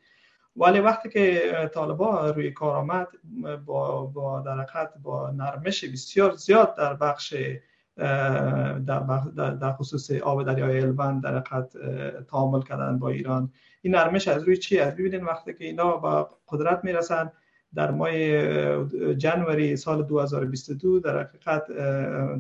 ولی 0.56 0.80
وقتی 0.80 1.08
که 1.08 1.52
طالبا 1.74 2.30
روی 2.30 2.50
کار 2.50 2.76
آمد 2.76 3.08
با, 3.66 4.06
با 4.06 4.40
در 4.40 4.66
با 5.02 5.30
نرمش 5.30 5.84
بسیار 5.84 6.32
زیاد 6.32 6.74
در 6.76 6.94
بخش 6.94 7.34
در, 7.96 9.50
در 9.60 9.72
خصوص 9.72 10.10
آب 10.10 10.42
دریای 10.42 10.80
الوند 10.80 11.22
در 11.22 11.38
حقیقت 11.38 11.76
تعامل 12.30 12.62
کردن 12.62 12.98
با 12.98 13.08
ایران. 13.08 13.52
این 13.82 13.94
نرمش 13.94 14.28
از 14.28 14.42
روی 14.42 14.56
چی؟ 14.56 14.78
از 14.78 14.94
ببینید 14.94 15.22
وقتی 15.22 15.54
که 15.54 15.64
اینا 15.64 15.96
با 15.96 16.30
قدرت 16.48 16.84
می‌رسن 16.84 17.32
در 17.74 17.90
ماه 17.90 18.12
جنوری 19.14 19.76
سال 19.76 20.02
2022 20.02 21.00
در 21.00 21.20
حقیقت 21.20 21.66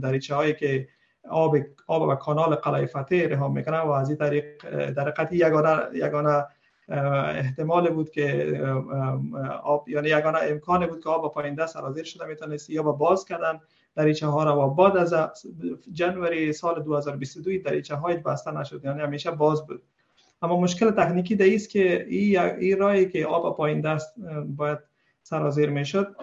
دریچه 0.00 0.34
هایی 0.34 0.54
که 0.54 0.88
آب 1.28 1.56
آب 1.86 2.08
و 2.08 2.14
کانال 2.14 2.54
قلعه 2.54 2.86
فتح 2.86 3.26
رها 3.26 3.48
می‌کنن 3.48 3.80
و 3.80 3.90
از 3.90 4.08
این 4.08 4.18
طریق 4.18 4.44
در 4.90 5.08
حقیقت 5.08 5.32
یگانه 5.32 5.82
یگانه 5.94 6.46
احتمال 6.88 7.90
بود 7.90 8.10
که 8.10 8.60
آب 9.62 9.88
یعنی 9.88 10.08
یگانه 10.08 10.38
امکان 10.42 10.86
بود 10.86 11.02
که 11.04 11.08
آب 11.08 11.34
پایینده 11.34 11.66
سرازیر 11.66 12.04
شده 12.04 12.26
می‌تونست 12.26 12.70
یا 12.70 12.82
با 12.82 12.92
باز 12.92 13.24
کردن 13.24 13.60
دریچه 13.96 14.26
ها 14.26 14.44
را 14.44 14.68
و 14.68 14.74
بعد 14.74 14.96
از 14.96 15.14
جنوری 15.92 16.52
سال 16.52 16.82
2022 16.82 17.58
دریچه 17.58 17.94
های 17.94 18.16
بسته 18.16 18.50
نشد 18.50 18.84
یعنی 18.84 19.00
همیشه 19.00 19.30
باز 19.30 19.66
بود. 19.66 19.82
اما 20.42 20.60
مشکل 20.60 20.90
تکنیکی 20.90 21.36
ده 21.36 21.54
است 21.54 21.70
که 21.70 22.06
این 22.08 22.78
رایی 22.78 23.08
که 23.08 23.26
آب 23.26 23.56
پایین 23.56 23.80
دست 23.80 24.14
باید 24.46 24.78
سرازیر 25.22 25.70
می‌شد 25.70 26.16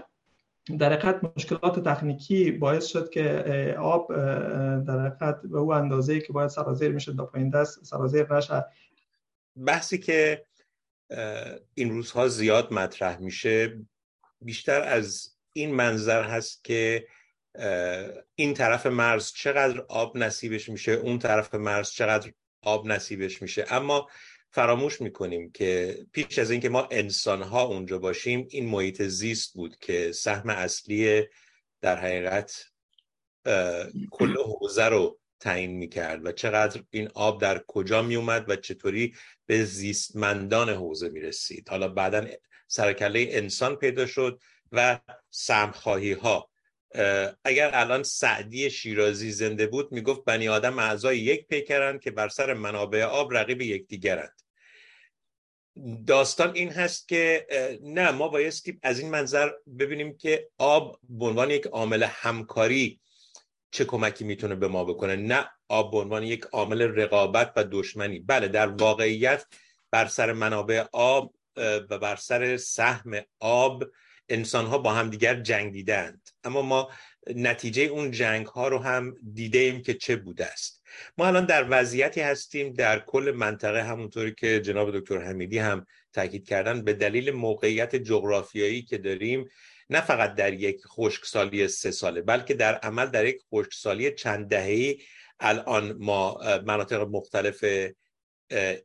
در 0.80 0.94
حقیقت 0.94 1.20
مشکلات 1.36 1.90
تکنیکی 1.90 2.52
باعث 2.52 2.86
شد 2.86 3.10
که 3.10 3.76
آب 3.80 4.16
در 4.86 5.00
حقیقت 5.00 5.42
به 5.42 5.58
او 5.58 5.74
اندازه 5.74 6.20
که 6.20 6.34
باید 6.34 6.50
سرازیر 6.50 6.92
می‌شد 6.92 7.16
با 7.16 7.26
پایین 7.26 7.50
دست 7.50 7.86
سرازیر 7.86 8.34
نشه. 8.34 8.66
بحثی 9.68 9.98
که 9.98 10.46
این 11.74 11.90
روزها 11.90 12.28
زیاد 12.28 12.74
مطرح 12.74 13.18
میشه. 13.18 13.80
بیشتر 14.42 14.82
از 14.82 15.36
این 15.54 15.76
منظر 15.76 16.24
هست 16.24 16.64
که 16.64 17.08
این 18.36 18.54
طرف 18.54 18.86
مرز 18.86 19.34
چقدر 19.34 19.80
آب 19.80 20.18
نصیبش 20.18 20.70
میشه 20.70 20.92
اون 20.92 21.20
طرف 21.20 21.56
مرز 21.56 21.92
چقدر 21.92 22.32
آب 22.62 22.88
نصیبش 22.88 23.42
میشه. 23.42 23.66
اما 23.70 24.10
فراموش 24.52 25.02
می‌کنیم 25.02 25.52
که 25.52 25.98
پیش 26.12 26.40
از 26.40 26.52
اینکه 26.52 26.70
ما 26.70 26.88
انسان 26.92 27.42
ها 27.42 27.64
اونجا 27.64 28.00
باشیم 28.00 28.48
این 28.50 28.66
محیط 28.66 29.02
زیست 29.02 29.54
بود 29.54 29.78
که 29.78 30.12
سهم 30.12 30.50
اصلی 30.50 31.24
در 31.82 31.96
حقیقت 31.96 32.66
کل 34.12 34.36
حوزه 34.38 34.86
رو 34.86 35.20
تعیین 35.46 35.72
می‌کرد 35.72 36.26
و 36.26 36.32
چقدر 36.32 36.82
این 36.90 37.10
آب 37.14 37.42
در 37.42 37.64
کجا 37.68 38.02
میومد 38.02 38.50
و 38.50 38.56
چطوری 38.56 39.16
به 39.46 39.64
زیستمندان 39.64 40.70
حوزه 40.70 41.10
می‌رسید. 41.10 41.70
حالا 41.70 41.88
بعدا 41.88 42.28
سرکله 42.68 43.28
انسان 43.32 43.76
پیدا 43.76 44.06
شد 44.06 44.42
و 44.72 45.00
سمخواهی 45.30 46.12
ها 46.12 46.50
اگر 47.44 47.70
الان 47.74 48.04
سعدی 48.04 48.70
شیرازی 48.70 49.32
زنده 49.32 49.68
بود 49.68 49.92
می‌گفت 49.92 50.26
بنی 50.26 50.48
آدم 50.48 50.80
اعضای 50.80 51.20
یک 51.20 51.48
پیکرند 51.48 52.00
که 52.00 52.12
بر 52.12 52.28
سر 52.28 52.54
منابع 52.54 53.04
آب 53.04 53.38
رقیب 53.38 53.62
یکدیگرند. 53.62 54.42
داستان 56.08 56.56
این 56.56 56.70
هست 56.70 57.08
که 57.08 57.48
نه 57.84 58.12
ما 58.12 58.28
بایستی 58.28 58.80
از 58.84 59.00
این 59.00 59.10
منظر 59.10 59.50
ببینیم 59.80 60.18
که 60.18 60.50
آب 60.58 61.00
به 61.10 61.26
عنوان 61.26 61.52
یک 61.52 61.66
عامل 61.66 62.04
همکاری 62.04 63.00
چه 63.76 63.86
کمکی 63.86 64.24
می‌تونه 64.24 64.56
به 64.56 64.68
ما 64.68 64.84
بکنه؟ 64.84 65.16
نه 65.16 65.50
آب 65.68 65.92
به 65.92 65.98
عنوان 65.98 66.24
یک 66.24 66.44
عامل 66.52 66.82
رقابت 66.82 67.54
و 67.56 67.64
دشمنی. 67.64 68.20
بله 68.20 68.48
در 68.48 68.68
واقعیت 68.68 69.46
بر 69.92 70.06
سر 70.06 70.34
منابع 70.34 70.84
آب 70.92 71.34
و 71.90 72.00
بر 72.00 72.16
سر 72.16 72.58
سهم 72.58 73.22
آب 73.40 73.84
انسان 74.30 74.66
ها 74.66 74.78
با 74.78 74.94
هم 74.94 75.10
دیگر 75.10 75.36
جنگ 75.42 75.74
دیدند 75.74 76.30
اما 76.44 76.62
ما 76.62 76.90
نتیجه 77.36 77.82
اون 77.82 78.12
جنگ 78.12 78.46
ها 78.46 78.68
رو 78.68 78.80
هم 78.80 79.16
دیده 79.34 79.60
ایم 79.60 79.82
که 79.82 79.94
چه 79.94 80.16
بوده 80.16 80.46
است. 80.46 80.84
ما 81.18 81.28
الان 81.28 81.46
در 81.46 81.68
وضعیتی 81.70 82.22
هستیم 82.22 82.74
در 82.74 83.00
کل 83.00 83.34
منطقه 83.36 83.84
همونطوری 83.84 84.34
که 84.38 84.60
جناب 84.60 85.00
دکتر 85.00 85.18
حمیدی 85.18 85.58
هم 85.58 85.86
تاکید 86.14 86.48
کردن 86.48 86.84
به 86.84 86.94
دلیل 86.94 87.32
موقعیت 87.32 87.96
جغرافیایی 87.96 88.82
که 88.82 88.98
داریم 88.98 89.50
نه 89.90 90.02
فقط 90.02 90.36
در 90.36 90.54
یک 90.54 90.82
خشکسالی 90.88 91.68
سه 91.68 91.92
ساله 91.92 92.22
بلکه 92.22 92.54
در 92.54 92.76
عمل 92.76 93.06
در 93.06 93.26
یک 93.26 93.42
خشکسالی 93.54 94.12
چند 94.12 94.50
دهه‌ای 94.50 94.98
الان 95.40 95.94
ما 95.94 96.40
مناطق 96.66 97.02
مختلف 97.02 97.66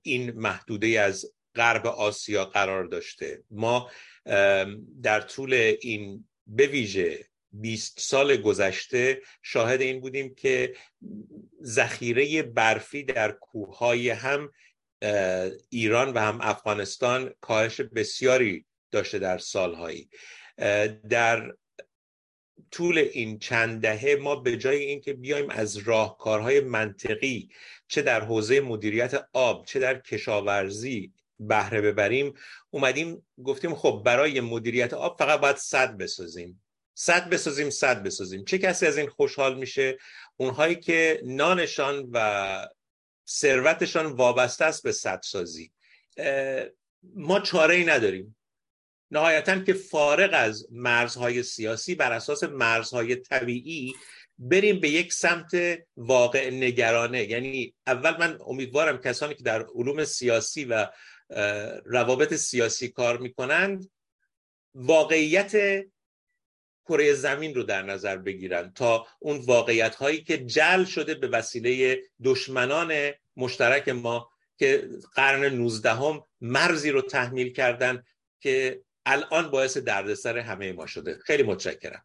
این 0.03 0.31
محدوده 0.31 1.01
از 1.01 1.33
غرب 1.55 1.87
آسیا 1.87 2.45
قرار 2.45 2.85
داشته. 2.85 3.43
ما 3.51 3.91
در 5.03 5.21
طول 5.21 5.55
این 5.81 6.29
به 6.47 6.67
ویژه 6.67 7.27
20 7.53 8.01
سال 8.01 8.37
گذشته 8.37 9.23
شاهد 9.43 9.81
این 9.81 10.01
بودیم 10.01 10.35
که 10.35 10.75
ذخیره 11.63 12.43
برفی 12.43 13.03
در 13.03 13.33
کوههای 13.33 14.11
هم 14.11 14.53
ایران 15.69 16.13
و 16.13 16.19
هم 16.19 16.39
افغانستان 16.41 17.35
کاهش 17.41 17.81
بسیاری 17.81 18.67
داشته 18.91 19.19
در 19.19 19.39
سالهایی. 19.39 20.09
در 21.09 21.55
طول 22.71 22.99
این 22.99 23.39
چند 23.39 23.83
دهه 23.83 24.19
ما 24.21 24.37
به 24.37 24.57
جای 24.57 24.77
اینکه 24.77 25.13
بیایم 25.13 25.51
از 25.51 25.77
راهکارهای 25.77 26.61
منطقی 26.61 27.49
چه 27.89 28.03
در 28.03 28.21
حوزه 28.25 28.61
مدیریت 28.61 29.29
آب 29.33 29.65
چه 29.67 29.79
در 29.79 29.99
کشاورزی 29.99 31.13
بهره 31.41 31.81
ببریم 31.81 32.35
اومدیم 32.71 33.27
گفتیم 33.45 33.75
خب 33.75 34.03
برای 34.05 34.41
مدیریت 34.41 34.95
آب 34.95 35.19
فقط 35.19 35.41
باید 35.41 35.57
صد 35.57 35.97
بسازیم. 35.97 36.63
صد 36.95 37.31
بسازیم 37.31 37.71
صد 37.71 38.03
بسازیم. 38.03 38.45
چه 38.45 38.59
کسی 38.59 38.87
از 38.87 38.99
این 38.99 39.09
خوشحال 39.09 39.59
میشه؟ 39.59 39.99
اونهایی 40.37 40.77
که 40.77 41.23
نانشان 41.25 42.09
و 42.13 42.69
ثروتشان 43.29 44.07
وابسته 44.07 44.65
است 44.65 44.83
به 44.83 44.93
صد 44.93 45.21
سازی. 45.25 45.73
ما 47.03 47.41
چاره 47.41 47.75
ای 47.75 47.85
نداریم. 47.85 48.37
نهایتا 49.11 49.59
که 49.59 49.73
فارغ 49.73 50.31
از 50.33 50.67
مرزهای 50.71 51.43
سیاسی 51.43 51.95
بر 51.95 52.13
اساس 52.13 52.45
مرزهای 52.45 53.17
طبیعی 53.17 53.95
بریم 54.39 54.81
به 54.81 54.89
یک 54.89 55.13
سمت 55.13 55.79
واقع 55.97 56.51
نگرانه. 56.51 57.25
یعنی 57.25 57.75
اول 57.87 58.17
من 58.17 58.39
امیدوارم 58.47 58.99
کسانی 58.99 59.35
که 59.35 59.43
در 59.43 59.67
علوم 59.75 60.05
سیاسی 60.05 60.65
و 60.65 60.89
روابط 61.85 62.35
سیاسی 62.35 62.89
کار 62.89 63.19
می‌کنند 63.19 63.91
واقعیت 64.75 65.85
کره 66.89 67.13
زمین 67.13 67.55
رو 67.55 67.63
در 67.63 67.83
نظر 67.83 68.17
بگیرن 68.17 68.73
تا 68.73 69.07
اون 69.19 69.39
واقعیت 69.39 69.95
هایی 69.95 70.23
که 70.23 70.39
جل 70.39 70.85
شده 70.85 71.15
به 71.15 71.29
وسیله 71.29 72.03
دشمنان 72.25 73.11
مشترک 73.37 73.89
ما 73.89 74.31
که 74.59 74.89
قرن 75.15 75.45
19 75.45 75.95
هم 75.95 76.23
مرزی 76.41 76.91
رو 76.91 77.03
تحمیل 77.03 77.53
کردن 77.53 78.03
که 78.41 78.83
الان 79.11 79.51
باعث 79.51 79.77
دردسر 79.77 80.39
همه 80.39 80.73
ما 80.73 80.87
شده. 80.87 81.15
خیلی 81.15 81.43
متشکرم. 81.43 82.03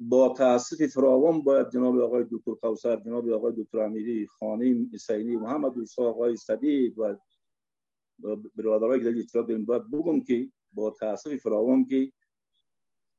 با 0.00 0.34
تاسف 0.38 0.86
فراوان 0.86 1.42
باید 1.42 1.70
جناب 1.70 1.98
آقای 1.98 2.24
دکتر 2.30 2.52
قوسر 2.62 2.96
جناب 2.96 3.28
آقای 3.28 3.52
دکتر 3.56 3.78
امیری 3.78 4.26
خانم 4.26 4.90
اسینی 4.94 5.36
محمد 5.36 5.74
دوستا 5.74 6.02
آقای 6.02 6.36
صدیق 6.36 6.98
و 6.98 7.16
برادرای 8.56 9.00
که 9.00 9.26
در 9.34 9.40
داریم. 9.40 9.64
باید 9.64 9.90
بگم 9.90 10.20
که 10.20 10.48
با 10.72 10.90
تاسف 10.90 11.36
فراوان 11.36 11.84
که 11.84 12.12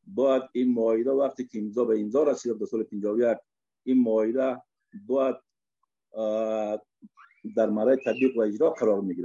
باید 0.08 0.44
این 0.54 0.74
معایده 0.74 1.12
وقتی 1.12 1.48
که 1.48 1.60
امضا 1.60 1.86
به 1.86 2.00
امضا 2.00 2.24
رسید 2.24 2.60
در 2.60 2.66
سال 2.66 2.84
51 2.84 3.38
این 3.84 4.04
معایده 4.04 4.62
باید 5.08 5.36
در 7.56 7.70
مرحله 7.70 7.96
تطبیق 7.96 8.38
و 8.38 8.42
اجرا 8.42 8.70
قرار 8.70 9.02
می 9.02 9.16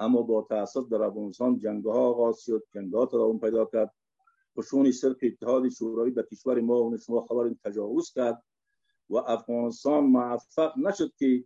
اما 0.00 0.22
با 0.22 0.46
تاسف 0.48 0.88
در 0.88 1.02
افغانستان 1.02 1.58
جنگ 1.58 1.84
ها 1.84 2.08
آغاز 2.08 2.40
شد 2.40 2.62
جنگ 2.74 2.94
ها 2.94 3.06
تداوم 3.06 3.38
پیدا 3.38 3.64
کرد. 3.64 3.94
قشون 4.56 4.92
صرف 4.92 5.16
اتحاد 5.22 5.68
شورایی 5.68 6.12
به 6.12 6.22
کشور 6.22 6.60
ما 6.60 6.84
و 6.84 6.96
شما 6.96 7.26
خبر 7.26 7.54
تجاوز 7.64 8.12
کرد 8.12 8.42
و 9.10 9.16
افغانستان 9.16 10.04
موفق 10.04 10.78
نشد 10.78 11.12
که 11.18 11.44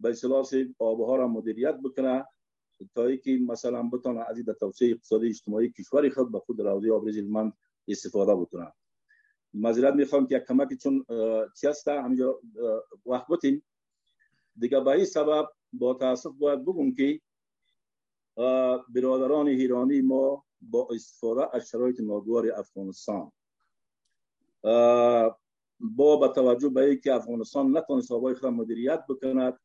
به 0.00 0.08
اصطلاح 0.08 0.46
آبها 0.78 1.16
را 1.16 1.28
مدیریت 1.28 1.74
بکنه 1.84 2.26
تا 2.94 3.16
که 3.16 3.38
مثلا 3.48 3.82
بتونه 3.82 4.24
از 4.28 4.36
این 4.36 4.46
توسعه 4.60 4.90
اقتصادی 4.90 5.28
اجتماعی 5.28 5.72
کشوری 5.72 6.10
خود 6.10 6.32
به 6.32 6.38
خود 6.38 6.60
راضی 6.60 6.90
آبریز 6.90 7.18
من 7.18 7.52
استفاده 7.88 8.34
بکنه. 8.34 8.72
معذرت 9.54 9.94
می‌خوام 9.94 10.26
که 10.26 10.36
یک 10.36 10.42
کمکی 10.42 10.76
چون 10.76 11.04
چی 11.60 11.66
هست؟ 11.66 11.88
همینجا 11.88 12.40
وقت 13.06 13.26
بتیم. 13.30 13.62
دیگه 14.58 14.80
به 14.80 14.90
این 14.90 15.04
سبب 15.04 15.48
با 15.72 15.94
تاسف 15.94 16.30
باید 16.38 16.64
بگم 16.64 16.94
که 16.94 17.20
برادران 18.94 19.48
ایرانی 19.48 20.00
ما 20.00 20.44
با 20.60 20.88
استفاده 20.90 21.56
از 21.56 21.68
شرایط 21.68 22.00
ناگوار 22.00 22.52
افغانستان. 22.56 23.32
با 25.80 26.16
به 26.16 26.28
توجه 26.28 26.68
به 26.68 26.80
اینکه 26.80 27.14
افغانستان 27.14 27.76
نتونست 27.76 28.12
آبای 28.12 28.34
خود 28.34 28.50
مدیریت 28.50 29.04
بکند 29.08 29.58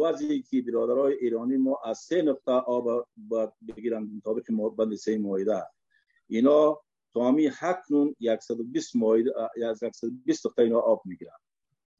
وضعی 0.00 0.42
که 0.42 0.62
برادرای 0.62 1.14
ایرانی 1.14 1.56
ما 1.56 1.78
از 1.84 1.98
سه 1.98 2.22
نقطه 2.22 2.52
آب 2.52 3.08
بگیرند 3.76 4.10
مطابق 4.16 4.42
بند 4.76 4.94
سه 4.94 5.18
معایده 5.18 5.62
اینا 6.28 6.80
تامی 7.14 7.46
حکنون 7.46 8.14
120 8.40 8.96
معایده 8.96 9.32
120 9.92 10.46
نقطه 10.46 10.62
اینا 10.62 10.78
آب 10.78 11.02
می‌گیرند. 11.04 11.40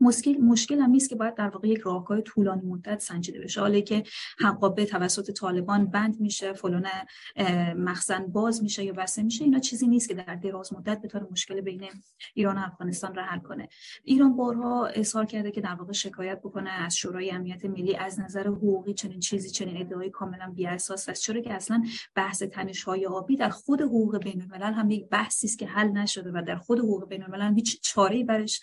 مشکل 0.03 0.37
مشکل 0.37 0.79
هم 0.79 0.91
نیست 0.91 1.11
که 1.11 1.17
باید 1.17 1.35
در 1.35 1.49
واقع 1.49 1.69
یک 1.69 1.79
راهکار 1.79 2.21
طولانی 2.21 2.63
مدت 2.63 3.01
سنجیده 3.01 3.41
بشه. 3.41 3.61
حالا 3.61 3.81
که 3.81 4.03
حقابه 4.39 4.87
توسط 4.87 5.31
طالبان 5.31 5.87
بند 5.87 6.21
میشه 6.21 6.53
فلان 6.53 6.87
مخزن 7.77 8.27
باز 8.27 8.63
میشه 8.63 8.85
یا 8.85 8.93
بسته 8.93 9.23
میشه 9.23 9.45
اینا 9.45 9.59
چیزی 9.59 9.87
نیست 9.87 10.09
که 10.09 10.15
در 10.15 10.35
دراز 10.35 10.73
مدت 10.73 11.07
طور 11.07 11.27
مشکل 11.31 11.61
بین 11.61 11.85
ایران 12.35 12.59
و 12.59 12.61
افغانستان 12.65 13.15
را 13.15 13.23
حل 13.23 13.39
کنه. 13.39 13.69
ایران 14.05 14.37
بارها 14.37 14.87
اظهار 14.87 15.25
کرده 15.25 15.51
که 15.51 15.61
در 15.61 15.75
واقع 15.75 15.93
شکایت 15.93 16.39
بکنه 16.39 16.71
از 16.71 16.97
شورای 16.97 17.31
امنیت 17.31 17.65
ملی 17.65 17.97
از 17.97 18.21
نظر 18.21 18.47
حقوقی 18.47 18.95
چنین 18.95 19.21
چیزی 19.21 19.51
چنین 19.51 19.81
ادعای 19.81 20.11
کاملا 20.11 20.53
بی 20.57 20.67
اساس 20.67 21.09
است. 21.09 21.23
چرا 21.23 21.41
که 21.41 21.55
اصلا 21.55 21.85
بحث 22.15 22.43
تنش‌های 22.43 23.07
آبی 23.07 23.37
در 23.37 23.51
خود 23.51 23.81
حقوق 23.83 24.19
بین 24.25 24.43
الملل 24.43 24.73
هم 24.73 24.91
یک 24.91 25.09
بحثی 25.09 25.47
است 25.47 25.59
که 25.59 25.67
حل 25.67 25.89
نشده 25.89 26.31
و 26.35 26.43
در 26.47 26.57
خود 26.57 26.79
حقوق 26.79 27.09
بین 27.09 27.23
الملل 27.23 27.55
هیچ 27.55 27.81
چاره‌ای 27.83 28.25
برش 28.25 28.61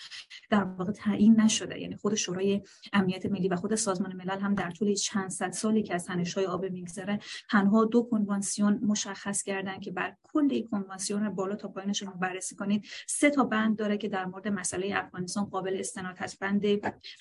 در 0.49 0.63
واقع 0.63 0.91
تعیین 0.91 1.28
نشده. 1.37 1.79
یعنی 1.79 1.95
خود 1.95 2.15
شورای 2.15 2.61
امنیت 2.93 3.25
ملی 3.25 3.47
و 3.47 3.55
خود 3.55 3.75
سازمان 3.75 4.15
ملل 4.15 4.39
هم 4.39 4.55
در 4.55 4.71
طول 4.71 4.93
چند 4.93 5.29
صد 5.29 5.51
سالی 5.51 5.83
که 5.83 5.95
از 5.95 6.05
تنش‌های 6.05 6.45
آب 6.45 6.65
میگذره 6.65 7.19
تنها 7.49 7.85
دو 7.85 8.01
کنوانسیون 8.11 8.79
مشخص 8.83 9.43
کردن 9.43 9.79
که 9.79 9.91
بر 9.91 10.15
کل 10.23 10.47
این 10.51 10.67
کنوانسیون 10.67 11.29
بالا 11.29 11.55
تا 11.55 11.67
پایینش 11.67 12.01
رو 12.01 12.11
بررسی 12.11 12.55
کنید 12.55 12.85
سه 13.07 13.29
تا 13.29 13.43
بند 13.43 13.77
داره 13.77 13.97
که 13.97 14.09
در 14.09 14.25
مورد 14.25 14.47
مسئله 14.47 14.91
افغانستان 14.95 15.45
قابل 15.45 15.77
استناد 15.79 16.17
هست. 16.17 16.39
بند 16.39 16.65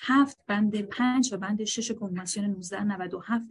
هفت 0.01 0.37
بند 0.47 0.81
پنج 0.81 1.33
و 1.33 1.37
بند 1.37 1.63
شش 1.63 1.91
کنوانسیون 1.91 2.45
1997 2.45 3.43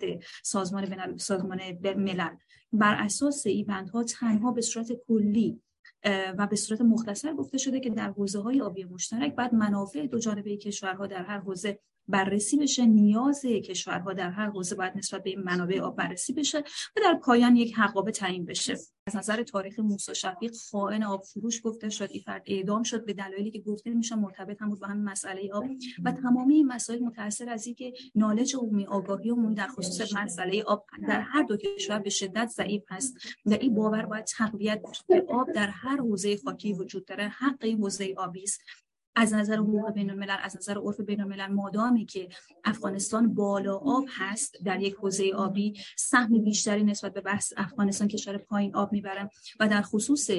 سازمان 0.43 1.17
سازمان 1.17 1.61
ملل. 1.83 2.37
بر 2.73 2.95
اساس 2.95 3.47
این 3.47 3.67
بندها 3.67 4.05
تنها 4.05 4.53
به 4.53 4.61
صورت 4.61 4.93
کلی 5.09 5.61
و 6.05 6.47
به 6.47 6.57
صورت 6.57 6.81
مختصر 6.81 7.35
گفته 7.35 7.59
شده 7.59 7.81
که 7.81 7.91
در 7.91 8.11
حوزه 8.11 8.41
های 8.41 8.61
آبی 8.61 8.85
مشترک 8.85 9.35
بعد 9.35 9.55
منافع 9.55 10.07
دو 10.07 10.19
جانبه 10.19 10.57
کشورها 10.57 11.07
در 11.07 11.23
هر 11.23 11.39
حوزه 11.39 11.81
بررسی 12.09 12.57
بشه. 12.57 12.87
نیاز 12.87 13.43
کشورها 13.43 14.13
در 14.13 14.31
هر 14.31 14.47
حوزه 14.47 14.77
باید 14.77 14.97
نسبت 14.97 15.23
به 15.23 15.31
این 15.31 15.43
منابع 15.43 15.81
آب 15.81 15.97
بررسی 15.97 16.33
بشه 16.33 16.59
و 16.97 17.01
در 17.03 17.15
پایان 17.23 17.57
یک 17.57 17.75
حقابه 17.77 18.11
تعیین 18.11 18.45
بشه. 18.45 18.77
از 19.07 19.17
نظر 19.17 19.43
تاریخ 19.43 19.79
موسی 19.79 20.15
شفیق 20.15 20.53
خائن 20.71 21.03
آب 21.03 21.23
فروش 21.23 21.61
گفته 21.65 21.89
شد 21.89 22.09
این 22.11 22.23
فرد 22.23 22.43
اعدام 22.47 22.83
شد. 22.83 23.05
به 23.05 23.13
دلایلی 23.13 23.51
که 23.51 23.61
گفته 23.61 23.91
میشه 23.91 24.15
مرتبط 24.15 24.63
هم 24.63 24.69
بود 24.71 24.81
با 24.81 24.87
همین 24.87 25.05
مسئله 25.05 25.51
آب 25.53 25.65
و 26.05 26.13
تمامی 26.13 26.63
مسائل 26.63 26.99
متأثر 26.99 27.51
از 27.51 27.67
اینکه 27.67 27.93
نالج 28.15 28.57
عمومی 28.57 28.87
آگاهی 28.87 29.31
عمومی 29.31 29.55
در 29.55 29.69
خصوص 29.69 30.15
مسئله 30.15 30.63
آب 30.63 30.87
در 31.09 31.21
هر 31.21 31.43
دو 31.43 31.57
کشور 31.57 31.99
به 31.99 32.11
شدت 32.11 32.49
ضعیف 32.49 32.83
هست 32.89 33.17
و 33.47 33.53
این 33.53 33.75
باور 33.75 34.07
باید 34.07 34.25
تقویت 34.25 34.83
آب 35.29 35.53
در 35.53 35.69
هر 35.69 35.97
حوزه 35.97 36.37
خاکی 36.37 36.73
وجود 36.73 37.05
داره 37.05 37.29
حق 37.29 37.65
این 37.65 37.79
حوزه 37.79 38.15
آبی 38.17 38.43
است. 38.43 38.61
از 39.19 39.35
نظر 39.35 39.57
حقوق 39.57 39.93
بین 39.93 40.11
الملل 40.11 40.37
از 40.43 40.57
نظر 40.57 40.79
عرف 40.79 41.01
بین 41.01 41.21
الملل 41.21 41.47
مادامی 41.47 42.07
که 42.07 42.29
افغانستان 42.65 43.35
بالا 43.35 43.77
آب 43.77 44.05
هست 44.09 44.57
در 44.65 44.81
یک 44.81 44.95
حوزه 44.95 45.33
آبی 45.35 45.75
سهم 45.97 46.45
بیشتری 46.45 46.85
نسبت 46.85 47.15
به 47.15 47.21
بحث 47.21 47.53
افغانستان 47.57 48.09
کشور 48.09 48.39
پایین 48.39 48.75
آب 48.75 48.93
می‌برن 48.93 49.31
و 49.61 49.69
در 49.69 49.83
خصوص 49.83 50.31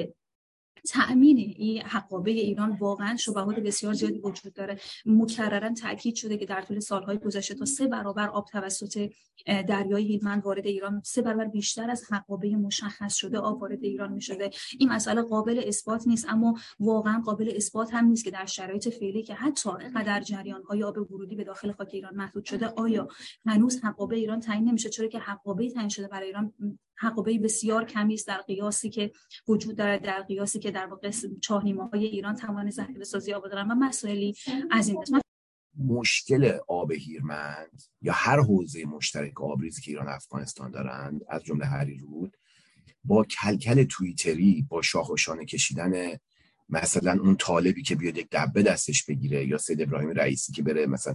تأمین 0.88 1.38
این 1.38 1.82
حقابه 1.82 2.30
ایران 2.30 2.76
واقعا 2.80 3.16
شبهات 3.16 3.56
بسیار 3.56 3.92
زیادی 3.92 4.18
وجود 4.18 4.52
داره. 4.52 4.78
مکررا 5.06 5.74
تاکید 5.74 6.14
شده 6.14 6.36
که 6.36 6.46
در 6.46 6.62
طول 6.62 6.80
سالهای 6.80 7.18
گذشته 7.18 7.54
تا 7.54 7.64
سه 7.64 7.86
برابر 7.86 8.28
آب 8.28 8.44
توسط 8.52 9.10
دریای 9.46 10.04
هیلمند 10.04 10.44
وارد 10.44 10.66
ایران 10.66 11.02
سه 11.04 11.22
برابر 11.22 11.44
بیشتر 11.44 11.90
از 11.90 12.12
حقابه 12.12 12.56
مشخص 12.56 13.14
شده 13.14 13.38
آب 13.38 13.62
وارد 13.62 13.84
ایران 13.84 14.12
می 14.12 14.20
شده 14.20 14.50
این 14.78 14.88
مسئله 14.88 15.22
قابل 15.22 15.62
اثبات 15.66 16.06
نیست 16.06 16.26
اما 16.28 16.54
واقعا 16.80 17.22
قابل 17.24 17.52
اثبات 17.56 17.94
هم 17.94 18.04
نیست 18.04 18.24
که 18.24 18.30
در 18.30 18.46
شرایط 18.46 18.88
فعلی 18.88 19.22
که 19.22 19.34
حتی 19.34 19.70
قدر 19.70 20.20
جریان 20.20 20.62
های 20.62 20.82
آب 20.82 21.12
ورودی 21.12 21.36
به 21.36 21.44
داخل 21.44 21.72
خاک 21.72 21.90
ایران 21.92 22.14
محدود 22.14 22.44
شده 22.44 22.66
آیا 22.66 23.08
هنوز 23.46 23.84
حقابه 23.84 24.16
ایران 24.16 24.40
تعیین 24.40 24.68
نمیشه؟ 24.68 24.88
چرا 24.88 25.06
که 25.06 25.18
حقابه 25.18 25.70
تعیین 25.70 25.88
شده 25.88 26.08
برای 26.08 26.26
ایران 26.26 26.52
حقابه 27.00 27.38
بسیار 27.38 27.84
کمی 27.84 28.14
است 28.14 28.26
در 28.26 28.40
قیاسی 28.40 28.90
که 28.90 29.12
وجود 29.48 29.76
داره 29.76 29.98
در 29.98 30.22
قیاسی 30.22 30.58
که 30.58 30.70
در 30.70 30.86
واقع 30.86 31.10
چاهنیمه 31.40 31.88
های 31.88 32.04
ایران 32.04 32.34
توان 32.34 32.70
ذخیره 32.70 33.04
سازی 33.04 33.32
آب 33.32 33.48
دارن 33.48 33.70
و 33.70 33.74
مسائلی 33.74 34.34
از 34.70 34.88
این 34.88 35.00
قسمت 35.00 35.22
مشکل 35.78 36.58
آب 36.68 36.92
هیرمند 36.92 37.82
یا 38.02 38.12
هر 38.12 38.40
حوزه 38.40 38.84
مشترک 38.84 39.40
آبریزی 39.40 39.82
که 39.82 39.90
ایران 39.90 40.06
و 40.06 40.10
افغانستان 40.10 40.70
دارند 40.70 41.20
از 41.28 41.44
جمله 41.44 41.66
هری 41.66 41.98
رود 41.98 42.36
با 43.04 43.24
کلکل 43.24 43.84
توییتری 43.84 44.66
با 44.68 44.82
شاخ 44.82 45.10
و 45.10 45.16
شانه 45.16 45.44
کشیدن 45.44 46.16
مثلا 46.68 47.18
اون 47.22 47.36
طالبی 47.36 47.82
که 47.82 47.94
بیاد 47.94 48.16
یک 48.16 48.28
دبه 48.32 48.62
دستش 48.62 49.04
بگیره 49.04 49.46
یا 49.46 49.58
سید 49.58 49.82
ابراهیم 49.82 50.10
رئیسی 50.10 50.52
که 50.52 50.62
بره 50.62 50.86
مثلا. 50.86 51.14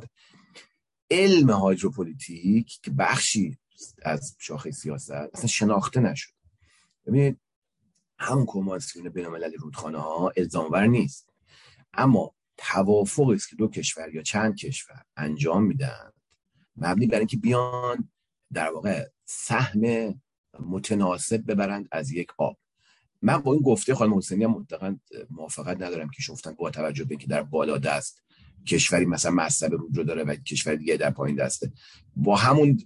علم 1.12 1.50
هایدروپولیتیک 1.50 2.80
که 2.84 2.91
بخشی 2.91 3.58
از 4.03 4.35
شاخه 4.39 4.71
سیاست 4.71 5.11
اصلا 5.11 5.47
شناخته 5.47 5.99
نشد. 5.99 6.33
ببینید 7.07 7.39
همون 8.19 8.45
کنوانسیون 8.45 9.09
بینالمللی 9.09 9.57
رودخانه 9.57 9.97
ها 9.97 10.31
الزامور 10.38 10.88
نیست. 10.88 11.29
اما 11.93 12.35
توافق 12.57 13.29
است 13.29 13.49
که 13.49 13.55
دو 13.55 13.67
کشور 13.67 14.15
یا 14.15 14.21
چند 14.21 14.55
کشور 14.55 15.03
انجام 15.17 15.63
میدن 15.63 16.11
مبنی 16.77 17.07
بر 17.07 17.17
اینکه 17.17 17.38
بیان 17.38 18.09
در 18.53 18.71
واقع 18.71 19.07
سهم 19.25 20.13
متناسب 20.59 21.51
ببرند 21.51 21.88
از 21.91 22.11
یک 22.11 22.27
آب. 22.38 22.57
من 23.21 23.38
با 23.38 23.53
این 23.53 23.61
گفته 23.61 23.95
خانم 23.95 24.17
حسینی 24.17 24.43
هم 24.43 24.51
مطلقا 24.51 24.99
موافقت 25.29 25.81
ندارم 25.81 26.09
که 26.09 26.21
شفتن 26.21 26.51
با 26.51 26.69
توجه 26.69 27.03
به 27.03 27.11
اینکه 27.11 27.27
در 27.27 27.43
بالا 27.43 27.77
دست 27.77 28.23
کشوری 28.67 29.05
مثلا 29.05 29.31
مصب 29.31 29.71
رود 29.71 29.97
رو 29.97 30.03
داره 30.03 30.23
و 30.23 30.35
کشور 30.35 30.75
دیگه 30.75 30.97
در 30.97 31.09
پایین 31.09 31.35
دسته. 31.35 31.71
با 32.15 32.35
همون 32.35 32.77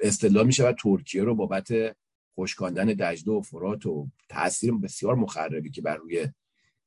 استدلال 0.00 0.46
میشه 0.46 0.64
و 0.64 0.72
ترکیه 0.72 1.24
رو 1.24 1.34
بابت 1.34 1.96
خشکاندن 2.38 2.86
دجله 2.86 3.32
و 3.34 3.40
فرات 3.40 3.86
و 3.86 4.08
تاثیر 4.28 4.72
بسیار 4.72 5.14
مخربی 5.14 5.70
که 5.70 5.82
بر 5.82 5.96
روی 5.96 6.28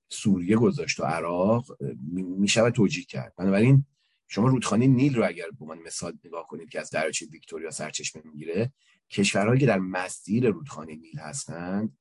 سوریه 0.10 0.56
گذاشت 0.56 0.99
و 0.99 1.04
عراق 1.04 1.65
میشه 2.13 2.71
توجیه 2.71 3.04
کرد. 3.04 3.34
بنابراین 3.38 3.86
شما 4.28 4.47
رودخانه 4.47 4.88
نیل 4.88 5.15
رو 5.15 5.28
اگر 5.28 5.45
به 5.60 5.65
من 5.65 5.80
مثال 5.80 6.13
نگاه 6.26 6.47
کنید 6.47 6.69
که 6.69 6.80
از 6.80 6.89
دریاچه 6.89 7.26
ویکتوریا 7.26 7.71
سرچشمه 7.71 8.21
می‌گیره 8.26 8.73
کشورهایی 9.10 9.60
که 9.60 9.65
در 9.65 9.80
مسیر 9.80 10.49
رودخانه 10.49 10.95
نیل 10.95 11.19
هستند 11.19 11.97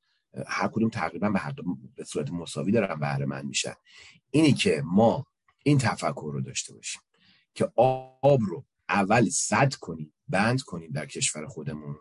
هر 0.47 0.69
کدوم 0.69 0.89
تقریبا 0.89 1.31
به 1.31 1.39
هر 1.39 1.55
به 1.97 2.05
صورت 2.05 2.31
مساوی 2.31 2.73
دارن 2.73 3.01
بهره 3.01 3.27
مند 3.27 3.45
میشن. 3.45 3.75
اینی 4.31 4.53
که 4.53 4.83
ما 4.85 5.27
این 5.65 5.79
تفکر 5.79 6.31
رو 6.33 6.41
داشته 6.41 6.75
باشیم 6.75 7.03
که 7.55 7.73
آب 7.77 8.41
رو 8.41 8.65
اول 8.89 9.29
صد 9.29 9.75
کنیم 9.75 10.15
بند 10.33 10.63
کنیم 10.63 10.91
در 10.91 11.07
کشور 11.07 11.47
خودمون. 11.47 11.97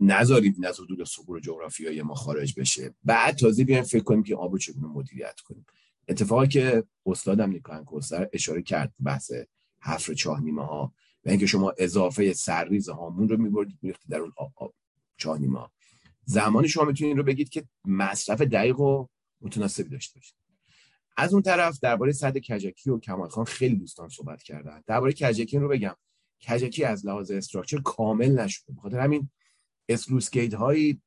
نذاریم 0.00 0.56
از 0.64 0.80
حدود 0.80 1.04
سقور 1.04 1.40
جغرافیایی 1.40 2.02
ما 2.02 2.14
خارج 2.14 2.60
بشه. 2.60 2.94
بعد 3.04 3.36
تازه 3.36 3.64
بیایم 3.64 3.84
فکر 3.84 4.02
کنیم 4.02 4.22
که 4.22 4.36
آب 4.36 4.52
رو 4.52 4.58
چگونه 4.58 4.86
مدیریت 4.86 5.40
کنیم. 5.40 5.66
اتفاقی 6.08 6.48
که 6.48 6.84
استادم 7.06 7.50
نیکان 7.50 7.84
کوستر 7.84 8.28
اشاره 8.32 8.62
کرد 8.62 8.92
بحث 9.04 9.32
حفر 9.80 10.14
چاه 10.14 10.40
نیمه 10.40 10.66
ها 10.66 10.92
و 11.24 11.30
اینکه 11.30 11.46
شما 11.46 11.74
اضافه 11.78 12.32
سرریز 12.32 12.88
هامون 12.88 13.28
رو 13.28 13.36
میبردید 13.36 13.78
میریختید 13.82 14.10
در 14.10 14.18
اون 14.18 14.32
آب, 14.36 14.74
چاه 15.16 15.38
نیمه 15.38 15.66
زمانی 16.24 16.68
شما 16.68 16.84
می‌تونید 16.84 17.16
رو 17.16 17.22
بگید 17.22 17.48
که 17.48 17.64
مصرف 17.84 18.40
دقیق 18.40 18.80
و 18.80 19.06
متناسبی 19.40 19.88
داشته 19.88 20.18
باشید. 20.18 20.34
از 21.16 21.32
اون 21.32 21.42
طرف 21.42 21.78
درباره 21.80 22.12
صد 22.12 22.38
کجکی 22.38 22.90
و 22.90 22.98
کمال 22.98 23.28
خان 23.28 23.44
خیلی 23.44 23.76
دوستان 23.76 24.08
صحبت 24.08 24.42
کردن. 24.42 24.82
درباره 24.86 25.12
کجکی 25.12 25.58
رو 25.58 25.68
بگم. 25.68 25.94
کجکی 26.46 26.84
از 26.84 27.06
لحاظ 27.06 27.30
استراکچر 27.30 27.80
کامل 27.80 28.40
نشده. 28.40 28.72
بخاطر 28.72 29.00
همین 29.00 29.30
اسلوس 29.88 30.36
هایی 30.36 31.00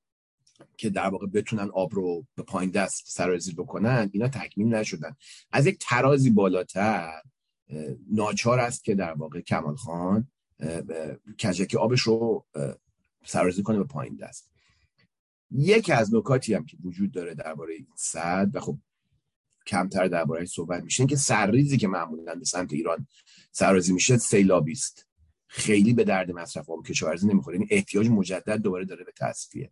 که 0.77 0.89
در 0.89 1.09
واقع 1.09 1.27
بتونن 1.27 1.69
آب 1.69 1.95
رو 1.95 2.25
به 2.35 2.43
پایین 2.43 2.71
دست 2.71 3.03
سرازیر 3.07 3.55
بکنن 3.55 4.09
اینا 4.13 4.27
تکمیل 4.27 4.67
نشدن. 4.67 5.15
از 5.51 5.65
یک 5.65 5.77
ترازی 5.81 6.29
بالاتر 6.29 7.21
ناچار 8.11 8.59
است 8.59 8.83
که 8.83 8.95
در 8.95 9.13
واقع 9.13 9.41
کمال 9.41 9.75
خان 9.75 10.27
کجکی 11.43 11.77
آبش 11.77 12.01
رو 12.01 12.45
سرازیر 13.25 13.63
کنه 13.63 13.77
به 13.77 13.83
پایین 13.83 14.15
دست. 14.15 14.51
یکی 15.51 15.91
از 15.91 16.15
نکاتی 16.15 16.53
هم 16.53 16.65
که 16.65 16.77
وجود 16.83 17.11
داره 17.11 17.33
درباره 17.33 17.73
این 17.73 17.87
صد 17.95 18.49
و 18.53 18.59
خب 18.59 18.77
کمتر 19.67 20.07
درباره 20.07 20.45
صحبت 20.45 20.83
میشه 20.83 21.05
که 21.05 21.15
سرریزی 21.15 21.77
که 21.77 21.87
معمولا 21.87 22.35
به 22.35 22.45
سمت 22.45 22.73
ایران 22.73 23.07
سرازی 23.51 23.93
میشه 23.93 24.17
سیلابی 24.17 24.71
است. 24.71 25.07
خیلی 25.53 25.93
به 25.93 26.03
درد 26.03 26.31
مصرف 26.31 26.69
آب 26.69 26.87
کشاورزی 26.87 27.27
نمی‌خوره. 27.27 27.57
این 27.57 27.61
یعنی 27.61 27.75
احتیاج 27.75 28.07
مجدد 28.07 28.61
دوباره 28.61 28.85
داره 28.85 29.03
به 29.03 29.11
تصفیه 29.17 29.71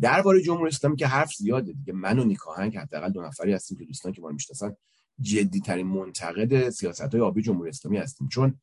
درباره 0.00 0.42
جمهوری 0.42 0.68
اسلامی 0.68 0.96
که 0.96 1.06
حرف 1.06 1.34
زیاده 1.34 1.72
دیگه. 1.72 1.92
من 1.92 2.18
و 2.18 2.24
نیکاهنگ 2.24 2.76
حداقل 2.76 3.10
دو 3.10 3.22
نفری 3.22 3.52
هستیم 3.52 3.78
که 3.78 3.84
دوستان 3.84 4.12
که 4.12 4.20
ما 4.20 4.28
می‌شناسن 4.28 4.76
جدی 5.20 5.60
ترین 5.60 5.86
منتقد 5.86 6.70
سیاست 6.70 7.00
های 7.00 7.20
آبی 7.20 7.42
جمهوری 7.42 7.68
اسلامی 7.68 7.98
هستیم. 7.98 8.28
چون 8.28 8.60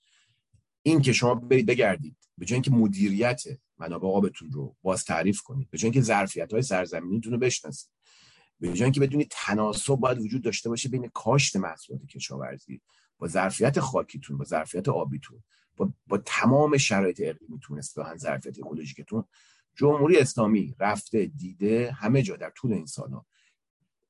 این 0.83 1.01
که 1.01 1.13
شما 1.13 1.35
برید 1.35 1.65
بگردید 1.65 2.17
به 2.37 2.45
جای 2.45 2.55
اینکه 2.55 2.71
مدیریت 2.71 3.43
منابع 3.77 4.07
آبتون 4.07 4.51
رو 4.51 4.75
باز 4.81 5.05
تعریف 5.05 5.41
کنید 5.41 5.69
به 5.69 5.77
جای 5.77 5.85
اینکه 5.85 6.01
ظرفیت 6.01 6.53
های 6.53 6.61
سرزمینیتون 6.61 7.33
رو 7.33 7.39
بشناسید 7.39 7.89
به 8.59 8.73
جای 8.73 8.83
اینکه 8.83 8.99
بدونی 8.99 9.27
تناسب 9.31 9.95
باید 9.95 10.19
وجود 10.19 10.41
داشته 10.41 10.69
باشه 10.69 10.89
بین 10.89 11.09
کاشت 11.13 11.55
محصولات 11.55 12.05
کشاورزی 12.05 12.81
با 13.17 13.27
ظرفیت 13.27 13.79
خاکیتون 13.79 14.37
با 14.37 14.45
ظرفیت 14.45 14.89
آبیتون 14.89 15.43
با, 15.77 15.89
با 16.07 16.17
تمام 16.17 16.77
شرایط 16.77 17.21
اقلیمیتون 17.23 17.77
اصطلاحا 17.77 18.15
ظرفیت 18.15 18.59
اکولوژیکتون 18.59 19.23
جمهوری 19.75 20.17
اسلامی 20.17 20.75
رفته 20.79 21.25
دیده 21.25 21.91
همه 21.91 22.21
جا 22.21 22.35
در 22.35 22.49
طول 22.55 22.73
این 22.73 22.85
سالا 22.85 23.21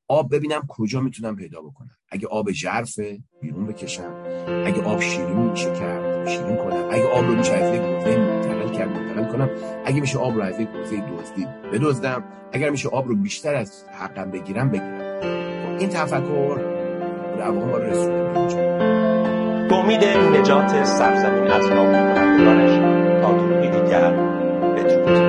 آب 0.07 0.35
ببینم 0.35 0.65
کجا 0.67 1.01
می‌تونم 1.01 1.35
پیدا 1.35 1.61
بکنم. 1.61 1.97
اگه 2.09 2.27
آب 2.27 2.51
ژرفه 2.51 3.19
بیرون 3.41 3.67
بکشم. 3.67 4.23
اگه 4.65 4.81
آب 4.83 4.99
شیرین 4.99 5.37
میشه 5.37 5.73
کرد؟ 5.73 6.27
شیرین 6.27 6.55
کنم. 6.55 6.89
اگه 6.91 7.07
آب 7.07 7.25
رو 7.25 7.35
میشه 7.35 7.53
از 7.53 7.75
یک 7.75 7.81
منتقل 7.81 8.77
کرد 8.77 8.89
منتقل 8.89 9.31
کنم. 9.31 9.49
اگه 9.85 10.01
میشه 10.01 10.19
آب 10.19 10.35
رو 10.35 10.41
از 10.41 10.59
یک 10.59 10.67
حوزه 10.67 11.11
دزدی 11.11 11.45
بدزدم. 11.45 12.23
اگر 12.53 12.69
میشه 12.69 12.89
آب 12.89 13.07
رو 13.07 13.15
بیشتر 13.15 13.55
از 13.55 13.83
حقم 13.83 14.31
بگیرم 14.31 14.69
بگیرم. 14.69 15.77
این 15.79 15.89
تفکر 15.89 16.77
واقع 17.37 17.65
ما 17.65 17.77
رو 17.77 17.83
رسونده 17.83 19.16
به 19.69 19.75
امید 19.75 20.03
نجات 20.03 20.83
سرزمین 20.83 21.51
از 21.51 21.69
نابود 21.69 22.15
کنندگانش 22.15 22.71
تا 23.21 23.31
درودی 23.31 23.69
دیگر 23.69 24.11
بدرود 24.75 25.26